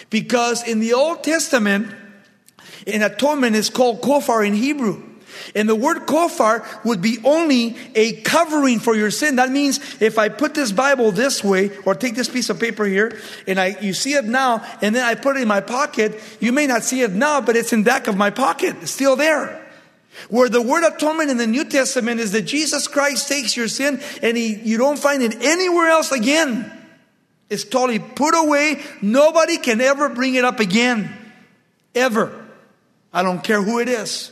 Because 0.09 0.67
in 0.67 0.79
the 0.79 0.93
Old 0.93 1.23
Testament, 1.23 1.93
an 2.88 3.03
atonement 3.03 3.55
is 3.55 3.69
called 3.69 4.01
kofar 4.01 4.45
in 4.45 4.53
Hebrew. 4.53 5.03
And 5.55 5.67
the 5.67 5.75
word 5.75 6.05
kofar 6.07 6.65
would 6.83 7.01
be 7.01 7.19
only 7.23 7.77
a 7.95 8.13
covering 8.21 8.79
for 8.79 8.95
your 8.95 9.11
sin. 9.11 9.38
That 9.38 9.50
means 9.50 9.79
if 10.01 10.17
I 10.17 10.29
put 10.29 10.53
this 10.53 10.71
Bible 10.71 11.11
this 11.11 11.43
way, 11.43 11.71
or 11.85 11.95
take 11.95 12.15
this 12.15 12.29
piece 12.29 12.50
of 12.50 12.59
paper 12.59 12.85
here, 12.85 13.17
and 13.47 13.59
I, 13.59 13.77
you 13.81 13.93
see 13.93 14.13
it 14.13 14.25
now, 14.25 14.65
and 14.81 14.95
then 14.95 15.05
I 15.05 15.15
put 15.15 15.38
it 15.38 15.41
in 15.41 15.47
my 15.47 15.61
pocket, 15.61 16.19
you 16.39 16.51
may 16.51 16.67
not 16.67 16.83
see 16.83 17.01
it 17.01 17.11
now, 17.11 17.41
but 17.41 17.55
it's 17.55 17.73
in 17.73 17.83
back 17.83 18.07
of 18.07 18.17
my 18.17 18.29
pocket. 18.29 18.75
It's 18.81 18.91
still 18.91 19.15
there. 19.15 19.57
Where 20.29 20.50
the 20.50 20.61
word 20.61 20.83
atonement 20.83 21.29
in 21.29 21.38
the 21.38 21.47
New 21.47 21.65
Testament 21.65 22.19
is 22.19 22.33
that 22.33 22.43
Jesus 22.43 22.88
Christ 22.88 23.29
takes 23.29 23.55
your 23.55 23.69
sin 23.69 24.01
and 24.21 24.35
he, 24.35 24.55
you 24.55 24.77
don't 24.77 25.00
find 25.00 25.23
it 25.23 25.41
anywhere 25.41 25.89
else 25.89 26.11
again. 26.11 26.80
It's 27.51 27.65
totally 27.65 28.00
put 28.00 28.34
away. 28.34 28.81
Nobody 29.01 29.58
can 29.58 29.81
ever 29.81 30.08
bring 30.08 30.36
it 30.36 30.46
up 30.46 30.62
again. 30.62 31.13
Ever. 31.93 32.48
I 33.12 33.24
don't 33.24 33.43
care 33.43 33.62
who 33.62 33.79
it 33.79 33.89
is. 33.89 34.31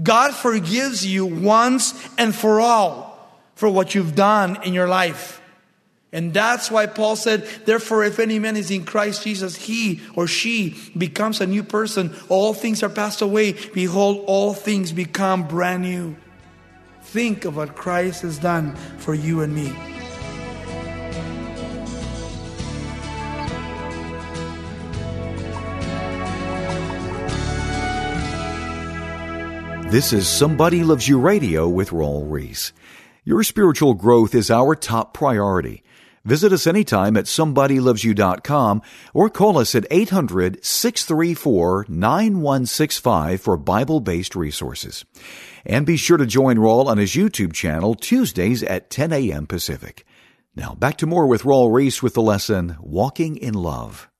God 0.00 0.32
forgives 0.32 1.04
you 1.04 1.26
once 1.26 1.92
and 2.16 2.32
for 2.32 2.60
all 2.60 3.18
for 3.56 3.68
what 3.68 3.96
you've 3.96 4.14
done 4.14 4.62
in 4.62 4.74
your 4.74 4.86
life. 4.86 5.42
And 6.12 6.32
that's 6.32 6.70
why 6.70 6.86
Paul 6.86 7.16
said, 7.16 7.44
therefore, 7.66 8.04
if 8.04 8.20
any 8.20 8.38
man 8.38 8.56
is 8.56 8.70
in 8.70 8.84
Christ 8.84 9.24
Jesus, 9.24 9.56
he 9.56 10.00
or 10.14 10.28
she 10.28 10.76
becomes 10.96 11.40
a 11.40 11.46
new 11.48 11.64
person. 11.64 12.14
All 12.28 12.54
things 12.54 12.84
are 12.84 12.88
passed 12.88 13.22
away. 13.22 13.54
Behold, 13.74 14.22
all 14.28 14.54
things 14.54 14.92
become 14.92 15.48
brand 15.48 15.82
new. 15.82 16.16
Think 17.02 17.44
of 17.44 17.56
what 17.56 17.74
Christ 17.74 18.22
has 18.22 18.38
done 18.38 18.76
for 18.98 19.14
you 19.14 19.40
and 19.40 19.52
me. 19.52 19.97
This 29.90 30.12
is 30.12 30.28
Somebody 30.28 30.84
Loves 30.84 31.08
You 31.08 31.18
Radio 31.18 31.66
with 31.66 31.92
Raul 31.92 32.30
Ries. 32.30 32.74
Your 33.24 33.42
spiritual 33.42 33.94
growth 33.94 34.34
is 34.34 34.50
our 34.50 34.74
top 34.74 35.14
priority. 35.14 35.82
Visit 36.26 36.52
us 36.52 36.66
anytime 36.66 37.16
at 37.16 37.24
somebodylovesyou.com 37.24 38.82
or 39.14 39.30
call 39.30 39.56
us 39.56 39.74
at 39.74 39.86
800 39.90 40.62
634 40.62 41.86
9165 41.88 43.40
for 43.40 43.56
Bible 43.56 44.00
based 44.00 44.36
resources. 44.36 45.06
And 45.64 45.86
be 45.86 45.96
sure 45.96 46.18
to 46.18 46.26
join 46.26 46.58
Raul 46.58 46.84
on 46.84 46.98
his 46.98 47.12
YouTube 47.12 47.54
channel 47.54 47.94
Tuesdays 47.94 48.62
at 48.62 48.90
10 48.90 49.10
a.m. 49.14 49.46
Pacific. 49.46 50.04
Now 50.54 50.74
back 50.74 50.98
to 50.98 51.06
more 51.06 51.26
with 51.26 51.44
Raul 51.44 51.72
Ries 51.72 52.02
with 52.02 52.12
the 52.12 52.20
lesson 52.20 52.76
Walking 52.78 53.38
in 53.38 53.54
Love. 53.54 54.10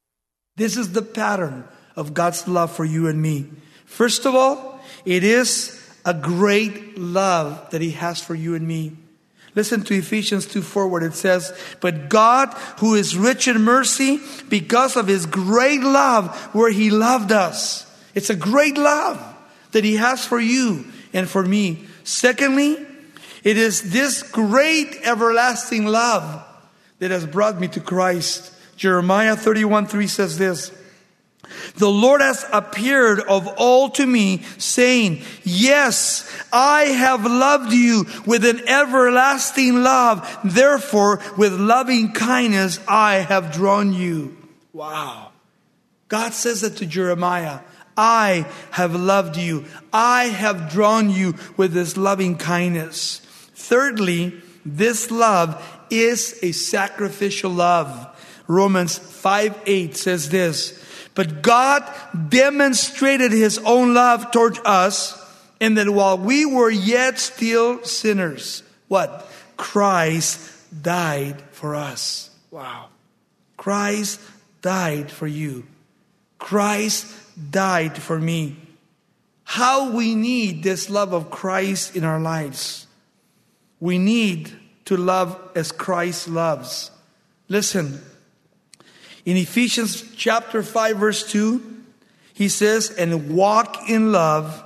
This 0.57 0.79
is 0.79 0.93
the 0.93 1.03
pattern 1.03 1.69
of 1.95 2.15
God's 2.15 2.49
love 2.49 2.73
for 2.73 2.87
you 2.87 3.07
and 3.07 3.21
me. 3.21 3.51
First 3.85 4.25
of 4.25 4.35
all, 4.35 4.78
it 5.09 5.25
is 5.25 5.75
a 6.05 6.13
great 6.13 6.99
love 6.99 7.71
that 7.71 7.81
He 7.81 7.93
has 7.93 8.23
for 8.23 8.35
you 8.35 8.55
and 8.55 8.69
me. 8.69 8.95
Listen 9.55 9.83
to 9.85 9.95
Ephesians 9.95 10.45
2 10.45 10.61
4, 10.61 10.87
where 10.87 11.03
it 11.03 11.15
says, 11.15 11.59
But 11.81 12.11
God, 12.11 12.53
who 12.81 12.95
is 12.95 13.17
rich 13.17 13.49
in 13.49 13.63
mercy, 13.63 14.21
because 14.51 14.97
of 14.97 15.07
His 15.07 15.25
great 15.25 15.81
love, 15.81 16.37
where 16.55 16.71
He 16.71 16.91
loved 16.91 17.33
us. 17.33 17.91
It's 18.15 18.29
a 18.29 18.37
great 18.37 18.77
love 18.77 19.19
that 19.73 19.83
He 19.83 19.97
has 19.97 20.27
for 20.27 20.39
you 20.39 20.85
and 21.15 21.27
for 21.27 21.43
me. 21.43 21.87
Secondly, 22.05 22.77
it 23.43 23.57
is 23.57 23.91
this 23.91 24.23
great 24.23 24.95
everlasting 25.05 25.87
love 25.87 26.45
that 26.99 27.11
has 27.11 27.25
brought 27.25 27.59
me 27.59 27.69
to 27.69 27.81
Christ. 27.81 28.53
Jeremiah 28.77 29.37
31 29.37 29.87
3 29.87 30.07
says 30.07 30.37
this. 30.37 30.71
The 31.77 31.91
Lord 31.91 32.21
has 32.21 32.45
appeared 32.53 33.21
of 33.21 33.47
all 33.57 33.91
to 33.91 34.07
me, 34.07 34.43
saying, 34.59 35.23
Yes, 35.45 36.29
I 36.53 36.85
have 36.85 37.25
loved 37.25 37.73
you 37.73 38.07
with 38.27 38.45
an 38.45 38.69
everlasting 38.69 39.83
love. 39.83 40.39
Therefore, 40.45 41.21
with 41.37 41.53
loving 41.53 42.13
kindness, 42.13 42.81
I 42.87 43.17
have 43.17 43.53
drawn 43.53 43.93
you. 43.93 44.37
Wow. 44.73 45.33
God 46.09 46.33
says 46.33 46.63
that 46.63 46.77
to 46.79 46.87
Jeremiah. 46.87 47.61
I 47.97 48.47
have 48.71 48.95
loved 48.95 49.37
you. 49.37 49.65
I 49.93 50.25
have 50.25 50.71
drawn 50.71 51.11
you 51.11 51.35
with 51.57 51.73
this 51.73 51.97
loving 51.97 52.37
kindness. 52.37 53.21
Thirdly, 53.55 54.41
this 54.65 55.11
love 55.11 55.65
is 55.91 56.39
a 56.43 56.53
sacrificial 56.53 57.51
love. 57.51 58.07
Romans 58.47 58.99
5 58.99 59.63
8 59.67 59.97
says 59.97 60.31
this. 60.31 60.85
But 61.19 61.43
God 61.43 61.83
demonstrated 62.29 63.33
his 63.33 63.59
own 63.59 63.93
love 63.93 64.31
towards 64.31 64.61
us 64.65 65.21
in 65.59 65.75
that 65.75 65.91
while 65.91 66.17
we 66.17 66.47
were 66.47 66.71
yet 66.71 67.19
still 67.19 67.83
sinners, 67.83 68.63
what? 68.87 69.29
Christ 69.57 70.39
died 70.81 71.43
for 71.51 71.75
us. 71.75 72.31
Wow. 72.53 72.91
Christ 73.57 74.21
died 74.63 75.11
for 75.11 75.27
you. 75.27 75.67
Christ 76.39 77.13
died 77.51 78.01
for 78.01 78.21
me. 78.21 78.57
How 79.43 79.91
we 79.91 80.15
need 80.15 80.63
this 80.63 80.89
love 80.89 81.13
of 81.13 81.33
Christ 81.33 81.97
in 81.97 82.05
our 82.05 82.21
lives. 82.21 82.87
We 83.81 83.99
need 83.99 84.53
to 84.85 84.97
love 84.97 85.37
as 85.57 85.73
Christ 85.73 86.29
loves. 86.29 86.93
Listen, 87.49 88.03
in 89.29 89.37
Ephesians 89.37 90.03
chapter 90.17 90.63
5 90.63 90.97
verse 90.97 91.31
2, 91.31 91.63
he 92.33 92.49
says, 92.49 92.89
and 92.89 93.37
walk 93.37 93.77
in 93.87 94.11
love 94.11 94.65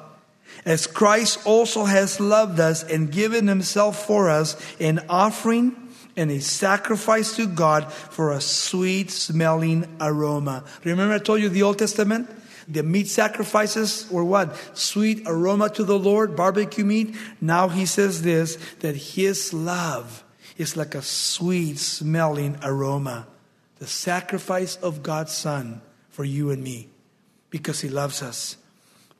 as 0.64 0.86
Christ 0.86 1.44
also 1.44 1.84
has 1.84 2.20
loved 2.20 2.60
us 2.60 2.84
and 2.84 3.10
given 3.10 3.48
himself 3.48 4.06
for 4.06 4.30
us 4.30 4.54
an 4.78 5.00
offering 5.08 5.74
and 6.16 6.30
a 6.30 6.40
sacrifice 6.40 7.34
to 7.34 7.48
God 7.48 7.92
for 7.92 8.30
a 8.30 8.40
sweet 8.40 9.10
smelling 9.10 9.96
aroma. 10.00 10.62
Remember 10.84 11.14
I 11.14 11.18
told 11.18 11.40
you 11.40 11.48
the 11.48 11.64
Old 11.64 11.80
Testament? 11.80 12.30
The 12.68 12.84
meat 12.84 13.08
sacrifices 13.08 14.08
were 14.12 14.24
what? 14.24 14.56
Sweet 14.78 15.24
aroma 15.26 15.70
to 15.70 15.82
the 15.82 15.98
Lord, 15.98 16.36
barbecue 16.36 16.84
meat. 16.84 17.16
Now 17.40 17.66
he 17.66 17.84
says 17.84 18.22
this, 18.22 18.58
that 18.78 18.94
his 18.94 19.52
love 19.52 20.22
is 20.56 20.76
like 20.76 20.94
a 20.94 21.02
sweet 21.02 21.80
smelling 21.80 22.60
aroma 22.62 23.26
the 23.82 23.88
sacrifice 23.88 24.76
of 24.76 25.02
God's 25.02 25.32
Son 25.32 25.82
for 26.10 26.22
you 26.22 26.50
and 26.50 26.62
me 26.62 26.88
because 27.50 27.80
He 27.80 27.88
loves 27.88 28.22
us. 28.22 28.56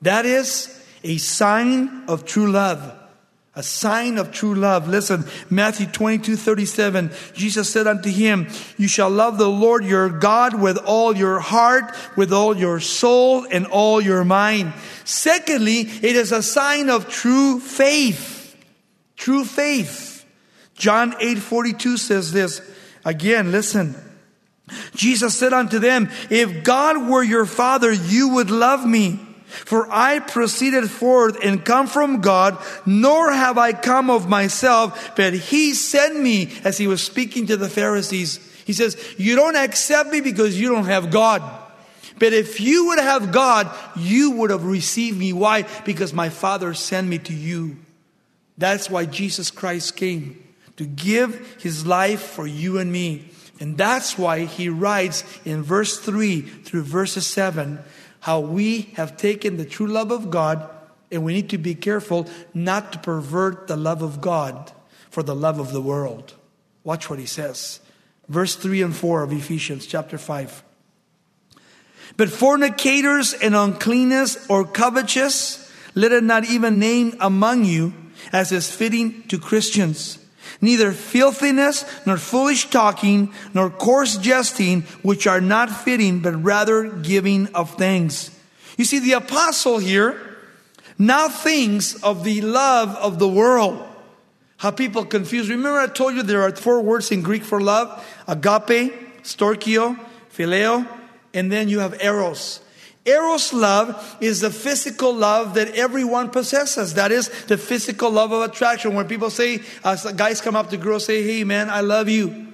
That 0.01 0.25
is 0.25 0.81
a 1.03 1.17
sign 1.17 2.05
of 2.07 2.23
true 2.23 2.49
love. 2.49 2.97
A 3.57 3.61
sign 3.61 4.17
of 4.17 4.31
true 4.31 4.55
love. 4.55 4.87
Listen, 4.87 5.25
Matthew 5.49 5.85
22, 5.87 6.37
37, 6.37 7.11
Jesus 7.33 7.69
said 7.69 7.87
unto 7.87 8.09
him, 8.09 8.47
You 8.77 8.87
shall 8.87 9.09
love 9.09 9.37
the 9.37 9.49
Lord 9.49 9.83
your 9.83 10.07
God 10.07 10.57
with 10.57 10.77
all 10.77 11.13
your 11.13 11.41
heart, 11.41 11.93
with 12.15 12.31
all 12.31 12.55
your 12.55 12.79
soul, 12.79 13.45
and 13.51 13.67
all 13.67 13.99
your 13.99 14.23
mind. 14.23 14.71
Secondly, 15.03 15.81
it 15.81 16.15
is 16.15 16.31
a 16.31 16.41
sign 16.41 16.89
of 16.89 17.09
true 17.09 17.59
faith. 17.59 18.55
True 19.17 19.43
faith. 19.43 20.25
John 20.73 21.15
8, 21.19 21.37
42 21.37 21.97
says 21.97 22.31
this. 22.31 22.61
Again, 23.03 23.51
listen. 23.51 24.12
Jesus 24.95 25.35
said 25.35 25.53
unto 25.53 25.79
them, 25.79 26.09
If 26.29 26.63
God 26.63 27.09
were 27.09 27.23
your 27.23 27.45
father, 27.45 27.91
you 27.91 28.29
would 28.35 28.49
love 28.49 28.85
me. 28.85 29.19
For 29.47 29.87
I 29.91 30.17
proceeded 30.19 30.89
forth 30.89 31.37
and 31.43 31.63
come 31.63 31.85
from 31.85 32.21
God, 32.21 32.57
nor 32.87 33.31
have 33.31 33.57
I 33.57 33.73
come 33.73 34.09
of 34.09 34.27
myself, 34.27 35.15
but 35.15 35.33
he 35.33 35.75
sent 35.75 36.19
me 36.19 36.51
as 36.63 36.79
he 36.79 36.87
was 36.87 37.03
speaking 37.03 37.45
to 37.47 37.57
the 37.57 37.69
Pharisees. 37.69 38.39
He 38.65 38.73
says, 38.73 38.97
You 39.17 39.35
don't 39.35 39.55
accept 39.55 40.09
me 40.09 40.21
because 40.21 40.59
you 40.59 40.69
don't 40.69 40.85
have 40.85 41.11
God. 41.11 41.43
But 42.17 42.33
if 42.33 42.61
you 42.61 42.87
would 42.87 42.99
have 42.99 43.31
God, 43.31 43.69
you 43.95 44.31
would 44.31 44.49
have 44.49 44.65
received 44.65 45.19
me. 45.19 45.33
Why? 45.33 45.63
Because 45.85 46.13
my 46.13 46.29
Father 46.29 46.73
sent 46.73 47.07
me 47.07 47.19
to 47.19 47.33
you. 47.33 47.77
That's 48.57 48.89
why 48.89 49.05
Jesus 49.05 49.51
Christ 49.51 49.95
came 49.95 50.41
to 50.77 50.85
give 50.85 51.57
his 51.61 51.85
life 51.85 52.21
for 52.21 52.47
you 52.47 52.79
and 52.79 52.91
me. 52.91 53.29
And 53.59 53.77
that's 53.77 54.17
why 54.17 54.45
he 54.45 54.69
writes 54.69 55.23
in 55.45 55.63
verse 55.63 55.99
3 55.99 56.41
through 56.41 56.83
verses 56.83 57.27
7 57.27 57.79
how 58.21 58.39
we 58.39 58.93
have 58.95 59.17
taken 59.17 59.57
the 59.57 59.65
true 59.65 59.87
love 59.87 60.11
of 60.11 60.31
God 60.31 60.69
and 61.11 61.23
we 61.23 61.33
need 61.33 61.49
to 61.49 61.57
be 61.57 61.75
careful 61.75 62.27
not 62.53 62.93
to 62.93 62.99
pervert 62.99 63.67
the 63.67 63.77
love 63.77 64.01
of 64.01 64.21
God 64.21 64.71
for 65.09 65.21
the 65.21 65.35
love 65.35 65.59
of 65.59 65.71
the 65.71 65.81
world. 65.81 66.33
Watch 66.83 67.09
what 67.09 67.19
he 67.19 67.25
says. 67.25 67.79
Verse 68.27 68.55
3 68.55 68.81
and 68.81 68.95
4 68.95 69.23
of 69.23 69.31
Ephesians 69.31 69.85
chapter 69.85 70.17
5. 70.17 70.63
But 72.17 72.29
fornicators 72.29 73.33
and 73.33 73.55
uncleanness 73.55 74.49
or 74.49 74.65
covetous, 74.65 75.71
let 75.93 76.11
it 76.11 76.23
not 76.23 76.45
even 76.45 76.79
name 76.79 77.15
among 77.19 77.65
you 77.65 77.93
as 78.31 78.51
is 78.51 78.71
fitting 78.71 79.23
to 79.23 79.37
Christians. 79.37 80.22
Neither 80.63 80.93
filthiness, 80.93 81.83
nor 82.05 82.15
foolish 82.15 82.69
talking, 82.69 83.33
nor 83.53 83.69
coarse 83.69 84.15
jesting, 84.15 84.83
which 85.01 85.27
are 85.27 85.41
not 85.41 85.69
fitting, 85.69 86.21
but 86.21 86.41
rather 86.41 86.87
giving 86.87 87.53
of 87.53 87.75
thanks. 87.75 88.31
You 88.77 88.85
see, 88.85 88.99
the 88.99 89.11
apostle 89.11 89.79
here 89.79 90.15
now 90.97 91.27
thinks 91.27 92.01
of 92.01 92.23
the 92.23 92.39
love 92.39 92.95
of 92.95 93.19
the 93.19 93.27
world. 93.27 93.85
How 94.55 94.71
people 94.71 95.03
confuse. 95.03 95.49
Remember, 95.49 95.77
I 95.77 95.87
told 95.87 96.15
you 96.15 96.23
there 96.23 96.43
are 96.43 96.55
four 96.55 96.81
words 96.81 97.11
in 97.11 97.23
Greek 97.23 97.43
for 97.43 97.59
love 97.59 97.99
agape, 98.25 99.21
storchio, 99.21 99.99
phileo, 100.33 100.87
and 101.33 101.51
then 101.51 101.67
you 101.67 101.79
have 101.79 102.01
eros. 102.01 102.62
Eros 103.05 103.51
love 103.51 104.17
is 104.21 104.39
the 104.39 104.49
physical 104.49 105.13
love 105.13 105.55
that 105.55 105.75
everyone 105.75 106.29
possesses. 106.29 106.93
That 106.93 107.11
is 107.11 107.27
the 107.45 107.57
physical 107.57 108.09
love 108.09 108.31
of 108.31 108.43
attraction. 108.43 108.95
When 108.95 109.07
people 109.07 109.29
say, 109.29 109.59
uh, 109.83 109.97
guys 110.13 110.39
come 110.39 110.55
up 110.55 110.69
to 110.69 110.77
girls, 110.77 111.05
say, 111.05 111.21
hey 111.21 111.43
man, 111.43 111.69
I 111.69 111.81
love 111.81 112.07
you. 112.07 112.53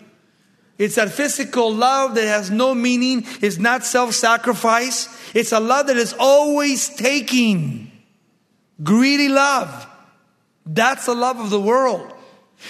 It's 0.79 0.95
that 0.95 1.11
physical 1.11 1.73
love 1.73 2.15
that 2.15 2.25
has 2.25 2.49
no 2.49 2.73
meaning, 2.73 3.25
it's 3.41 3.57
not 3.57 3.85
self 3.85 4.15
sacrifice. 4.15 5.07
It's 5.35 5.51
a 5.51 5.59
love 5.59 5.87
that 5.87 5.97
is 5.97 6.15
always 6.17 6.89
taking. 6.95 7.91
Greedy 8.81 9.29
love. 9.29 9.87
That's 10.65 11.05
the 11.05 11.13
love 11.13 11.39
of 11.39 11.49
the 11.49 11.59
world. 11.59 12.13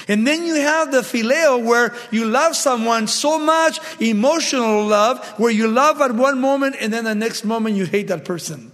And 0.08 0.26
then 0.26 0.46
you 0.46 0.56
have 0.56 0.92
the 0.92 1.02
phileo 1.02 1.64
where 1.64 1.96
you 2.12 2.26
love 2.26 2.56
someone 2.56 3.08
so 3.08 3.40
much, 3.40 3.80
emotional 4.00 4.86
love, 4.86 5.26
where 5.40 5.52
you 5.52 5.68
love 5.68 6.02
at 6.02 6.14
one 6.14 6.40
moment 6.40 6.76
and 6.80 6.94
then 6.94 7.06
the 7.06 7.16
next 7.16 7.44
moment 7.44 7.76
you 7.76 7.86
hate 7.86 8.08
that 8.08 8.26
person. 8.26 8.72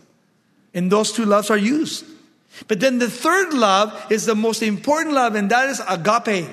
And 0.74 0.92
those 0.92 1.12
two 1.12 1.26
loves 1.26 1.50
are 1.50 1.58
used. 1.58 2.06
But 2.68 2.80
then 2.80 3.00
the 3.00 3.10
third 3.10 3.54
love 3.54 4.12
is 4.12 4.26
the 4.26 4.36
most 4.36 4.62
important 4.62 5.16
love, 5.16 5.36
and 5.36 5.50
that 5.52 5.70
is 5.70 5.82
agape. 5.88 6.50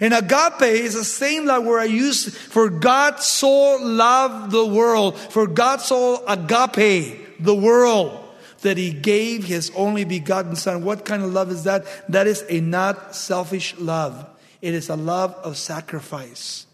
And 0.00 0.14
agape 0.14 0.62
is 0.62 0.94
the 0.94 1.04
same 1.04 1.46
love 1.46 1.64
where 1.64 1.80
I 1.80 1.84
use 1.84 2.36
for 2.36 2.68
God 2.68 3.20
so 3.20 3.78
loved 3.80 4.52
the 4.52 4.66
world, 4.66 5.18
for 5.18 5.46
God 5.46 5.80
so 5.80 6.24
agape 6.26 7.42
the 7.42 7.54
world 7.54 8.27
that 8.62 8.76
he 8.76 8.92
gave 8.92 9.44
his 9.44 9.70
only 9.74 10.04
begotten 10.04 10.56
son. 10.56 10.84
What 10.84 11.04
kind 11.04 11.22
of 11.22 11.32
love 11.32 11.50
is 11.50 11.64
that? 11.64 11.84
That 12.10 12.26
is 12.26 12.44
a 12.48 12.60
not 12.60 13.14
selfish 13.14 13.76
love. 13.78 14.28
It 14.60 14.74
is 14.74 14.88
a 14.88 14.96
love 14.96 15.34
of 15.34 15.56
sacrifice. 15.56 16.66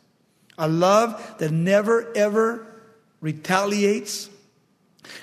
A 0.57 0.69
love 0.69 1.37
that 1.39 1.51
never 1.51 2.11
ever 2.17 2.67
retaliates, 3.21 4.31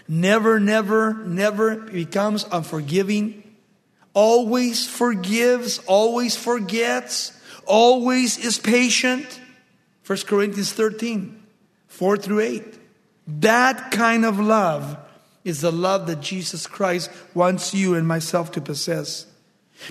never, 0.07 0.59
never, 0.59 1.13
never 1.13 1.75
becomes 1.77 2.45
unforgiving, 2.51 3.43
always 4.13 4.87
forgives, 4.87 5.79
always 5.87 6.35
forgets, 6.35 7.31
always 7.65 8.37
is 8.37 8.59
patient. 8.59 9.39
1 10.05 10.19
Corinthians 10.27 10.73
13, 10.73 11.41
4 11.87 12.17
through 12.17 12.39
8. 12.41 12.79
That 13.27 13.91
kind 13.91 14.25
of 14.25 14.39
love 14.39 14.97
is 15.43 15.61
the 15.61 15.71
love 15.71 16.07
that 16.07 16.21
Jesus 16.21 16.67
Christ 16.67 17.09
wants 17.33 17.73
you 17.73 17.95
and 17.95 18.07
myself 18.07 18.51
to 18.53 18.61
possess. 18.61 19.25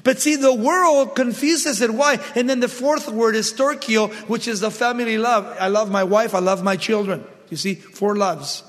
But 0.04 0.20
see, 0.20 0.36
the 0.36 0.54
world 0.54 1.16
confuses 1.16 1.80
it. 1.80 1.92
Why? 1.92 2.18
And 2.36 2.48
then 2.48 2.60
the 2.60 2.68
fourth 2.68 3.08
word 3.08 3.34
is 3.34 3.52
storchio, 3.52 4.12
which 4.28 4.46
is 4.46 4.60
the 4.60 4.70
family 4.70 5.18
love. 5.18 5.56
I 5.58 5.68
love 5.68 5.90
my 5.90 6.04
wife, 6.04 6.34
I 6.34 6.38
love 6.38 6.62
my 6.62 6.76
children. 6.76 7.24
You 7.48 7.56
see, 7.56 7.74
four 7.74 8.14
loves. 8.14 8.62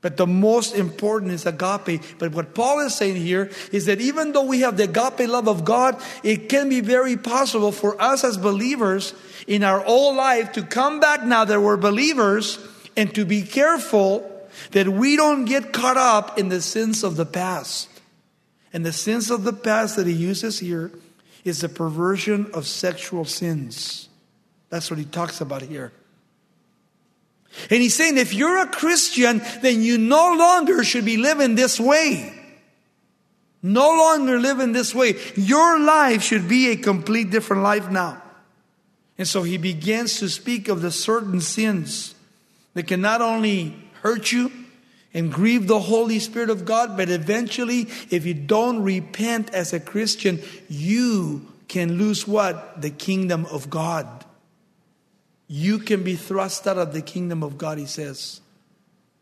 But 0.00 0.18
the 0.18 0.26
most 0.26 0.74
important 0.74 1.32
is 1.32 1.46
agape. 1.46 2.02
But 2.18 2.32
what 2.32 2.54
Paul 2.54 2.80
is 2.80 2.94
saying 2.94 3.16
here 3.16 3.50
is 3.72 3.86
that 3.86 4.02
even 4.02 4.32
though 4.32 4.44
we 4.44 4.60
have 4.60 4.76
the 4.76 4.84
agape 4.84 5.28
love 5.28 5.48
of 5.48 5.64
God, 5.64 5.98
it 6.22 6.50
can 6.50 6.68
be 6.68 6.80
very 6.80 7.16
possible 7.16 7.72
for 7.72 8.00
us 8.02 8.22
as 8.22 8.36
believers 8.36 9.14
in 9.46 9.64
our 9.64 9.80
whole 9.80 10.14
life 10.14 10.52
to 10.52 10.62
come 10.62 11.00
back 11.00 11.24
now 11.24 11.46
that 11.46 11.60
we're 11.60 11.78
believers 11.78 12.58
and 12.96 13.14
to 13.14 13.24
be 13.24 13.42
careful 13.42 14.30
that 14.72 14.88
we 14.88 15.16
don't 15.16 15.44
get 15.44 15.72
caught 15.72 15.96
up 15.96 16.38
in 16.38 16.48
the 16.48 16.60
sins 16.60 17.02
of 17.02 17.16
the 17.16 17.26
past. 17.26 17.88
And 18.72 18.84
the 18.84 18.92
sins 18.92 19.30
of 19.30 19.44
the 19.44 19.52
past 19.52 19.96
that 19.96 20.06
he 20.06 20.12
uses 20.12 20.58
here 20.58 20.90
is 21.44 21.60
the 21.60 21.68
perversion 21.68 22.50
of 22.54 22.66
sexual 22.66 23.24
sins. 23.24 24.08
That's 24.70 24.90
what 24.90 24.98
he 24.98 25.04
talks 25.04 25.40
about 25.40 25.62
here. 25.62 25.92
And 27.70 27.80
he's 27.80 27.94
saying 27.94 28.18
if 28.18 28.34
you're 28.34 28.58
a 28.58 28.66
Christian, 28.66 29.40
then 29.62 29.82
you 29.82 29.98
no 29.98 30.34
longer 30.36 30.82
should 30.82 31.04
be 31.04 31.16
living 31.16 31.54
this 31.54 31.78
way. 31.78 32.40
No 33.62 33.88
longer 33.88 34.38
living 34.38 34.72
this 34.72 34.94
way. 34.94 35.14
Your 35.36 35.78
life 35.80 36.22
should 36.22 36.48
be 36.48 36.70
a 36.70 36.76
complete 36.76 37.30
different 37.30 37.62
life 37.62 37.90
now. 37.90 38.20
And 39.16 39.28
so 39.28 39.42
he 39.42 39.56
begins 39.56 40.18
to 40.18 40.28
speak 40.28 40.68
of 40.68 40.82
the 40.82 40.90
certain 40.90 41.40
sins 41.40 42.14
that 42.74 42.88
can 42.88 43.00
not 43.00 43.22
only 43.22 43.83
hurt 44.04 44.30
you 44.30 44.52
and 45.14 45.32
grieve 45.32 45.66
the 45.66 45.80
Holy 45.80 46.18
Spirit 46.18 46.50
of 46.50 46.64
God. 46.64 46.96
But 46.96 47.08
eventually, 47.08 47.88
if 48.10 48.26
you 48.26 48.34
don't 48.34 48.82
repent 48.82 49.52
as 49.54 49.72
a 49.72 49.80
Christian, 49.80 50.42
you 50.68 51.46
can 51.68 51.96
lose 51.96 52.28
what? 52.28 52.82
The 52.82 52.90
kingdom 52.90 53.46
of 53.46 53.70
God. 53.70 54.24
You 55.48 55.78
can 55.78 56.02
be 56.02 56.16
thrust 56.16 56.66
out 56.66 56.78
of 56.78 56.92
the 56.92 57.02
kingdom 57.02 57.42
of 57.42 57.56
God, 57.56 57.78
he 57.78 57.86
says. 57.86 58.40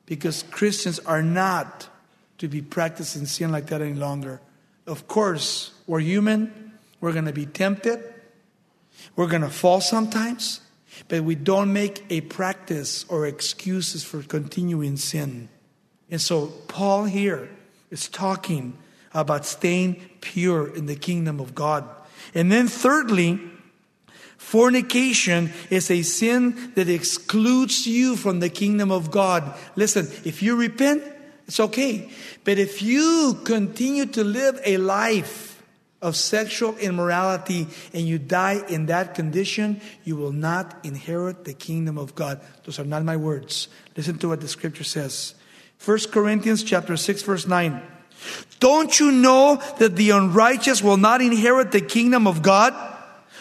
Because 0.06 0.42
Christians 0.42 0.98
are 1.00 1.22
not 1.22 1.88
to 2.38 2.48
be 2.48 2.60
practicing 2.60 3.26
sin 3.26 3.52
like 3.52 3.66
that 3.66 3.80
any 3.80 3.94
longer. 3.94 4.40
Of 4.86 5.06
course, 5.06 5.72
we're 5.86 6.00
human. 6.00 6.72
We're 7.00 7.12
going 7.12 7.26
to 7.26 7.32
be 7.32 7.46
tempted. 7.46 8.02
We're 9.14 9.28
going 9.28 9.42
to 9.42 9.50
fall 9.50 9.80
sometimes. 9.80 10.61
But 11.08 11.24
we 11.24 11.34
don't 11.34 11.72
make 11.72 12.04
a 12.10 12.20
practice 12.22 13.04
or 13.08 13.26
excuses 13.26 14.04
for 14.04 14.22
continuing 14.22 14.96
sin. 14.96 15.48
And 16.10 16.20
so, 16.20 16.48
Paul 16.68 17.04
here 17.04 17.48
is 17.90 18.08
talking 18.08 18.76
about 19.14 19.46
staying 19.46 20.00
pure 20.20 20.74
in 20.74 20.86
the 20.86 20.96
kingdom 20.96 21.40
of 21.40 21.54
God. 21.54 21.84
And 22.34 22.50
then, 22.52 22.68
thirdly, 22.68 23.40
fornication 24.36 25.52
is 25.70 25.90
a 25.90 26.02
sin 26.02 26.72
that 26.74 26.88
excludes 26.88 27.86
you 27.86 28.16
from 28.16 28.40
the 28.40 28.50
kingdom 28.50 28.90
of 28.90 29.10
God. 29.10 29.54
Listen, 29.76 30.08
if 30.24 30.42
you 30.42 30.56
repent, 30.56 31.02
it's 31.46 31.60
okay. 31.60 32.10
But 32.44 32.58
if 32.58 32.82
you 32.82 33.40
continue 33.44 34.06
to 34.06 34.24
live 34.24 34.60
a 34.64 34.76
life 34.76 35.51
of 36.02 36.16
sexual 36.16 36.76
immorality 36.78 37.68
and 37.94 38.06
you 38.06 38.18
die 38.18 38.62
in 38.68 38.86
that 38.86 39.14
condition, 39.14 39.80
you 40.04 40.16
will 40.16 40.32
not 40.32 40.84
inherit 40.84 41.44
the 41.44 41.54
kingdom 41.54 41.96
of 41.96 42.14
God. 42.14 42.40
Those 42.64 42.78
are 42.78 42.84
not 42.84 43.04
my 43.04 43.16
words. 43.16 43.68
Listen 43.96 44.18
to 44.18 44.28
what 44.28 44.40
the 44.40 44.48
scripture 44.48 44.84
says. 44.84 45.34
1 45.84 45.98
Corinthians 46.10 46.62
chapter 46.62 46.96
6 46.96 47.22
verse 47.22 47.46
9. 47.46 47.80
Don't 48.58 48.98
you 49.00 49.10
know 49.10 49.62
that 49.78 49.96
the 49.96 50.10
unrighteous 50.10 50.82
will 50.82 50.96
not 50.96 51.22
inherit 51.22 51.72
the 51.72 51.80
kingdom 51.80 52.26
of 52.26 52.42
God? 52.42 52.74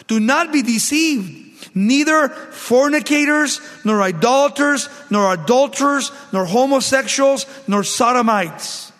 Do 0.06 0.18
not 0.18 0.52
be 0.52 0.62
deceived. 0.62 1.40
Neither 1.74 2.28
fornicators, 2.28 3.60
nor 3.84 4.02
idolaters, 4.02 4.88
nor 5.10 5.32
adulterers, 5.32 6.10
nor 6.32 6.44
homosexuals, 6.44 7.46
nor 7.68 7.84
sodomites. 7.84 8.90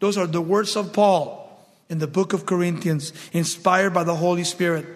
Those 0.00 0.18
are 0.18 0.26
the 0.26 0.42
words 0.42 0.76
of 0.76 0.92
Paul 0.92 1.37
in 1.88 1.98
the 1.98 2.06
book 2.06 2.32
of 2.32 2.46
Corinthians, 2.46 3.12
inspired 3.32 3.94
by 3.94 4.04
the 4.04 4.14
Holy 4.14 4.44
Spirit. 4.44 4.86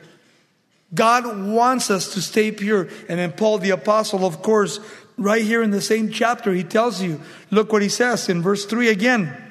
God 0.95 1.25
wants 1.49 1.91
us 1.91 2.13
to 2.15 2.21
stay 2.21 2.53
pure. 2.53 2.89
And 3.09 3.19
then 3.19 3.33
Paul 3.33 3.59
the 3.59 3.71
Apostle, 3.71 4.27
of 4.27 4.43
course, 4.43 4.79
right 5.17 5.43
here 5.43 5.63
in 5.63 5.71
the 5.71 5.81
same 5.81 6.11
chapter, 6.11 6.53
he 6.53 6.65
tells 6.65 7.01
you, 7.01 7.21
look 7.51 7.73
what 7.73 7.83
he 7.83 7.89
says 7.89 8.29
in 8.29 8.43
verse 8.43 8.67
3 8.67 8.89
again 8.89 9.42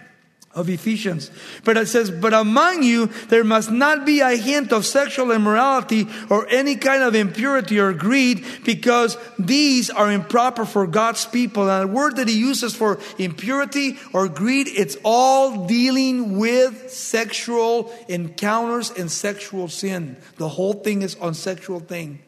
of 0.53 0.69
Ephesians. 0.69 1.31
But 1.63 1.77
it 1.77 1.87
says, 1.87 2.11
but 2.11 2.33
among 2.33 2.83
you 2.83 3.07
there 3.29 3.43
must 3.43 3.71
not 3.71 4.05
be 4.05 4.19
a 4.19 4.35
hint 4.35 4.71
of 4.73 4.85
sexual 4.85 5.31
immorality 5.31 6.07
or 6.29 6.47
any 6.49 6.75
kind 6.75 7.03
of 7.03 7.15
impurity 7.15 7.79
or 7.79 7.93
greed 7.93 8.45
because 8.65 9.17
these 9.39 9.89
are 9.89 10.11
improper 10.11 10.65
for 10.65 10.87
God's 10.87 11.25
people. 11.25 11.69
And 11.69 11.89
the 11.89 11.93
word 11.93 12.17
that 12.17 12.27
he 12.27 12.37
uses 12.37 12.75
for 12.75 12.99
impurity 13.17 13.97
or 14.13 14.27
greed, 14.27 14.67
it's 14.67 14.97
all 15.03 15.67
dealing 15.67 16.37
with 16.37 16.91
sexual 16.91 17.93
encounters 18.07 18.91
and 18.91 19.09
sexual 19.09 19.67
sin. 19.67 20.17
The 20.37 20.49
whole 20.49 20.73
thing 20.73 21.01
is 21.01 21.15
on 21.15 21.33
sexual 21.33 21.79
thing. 21.79 22.19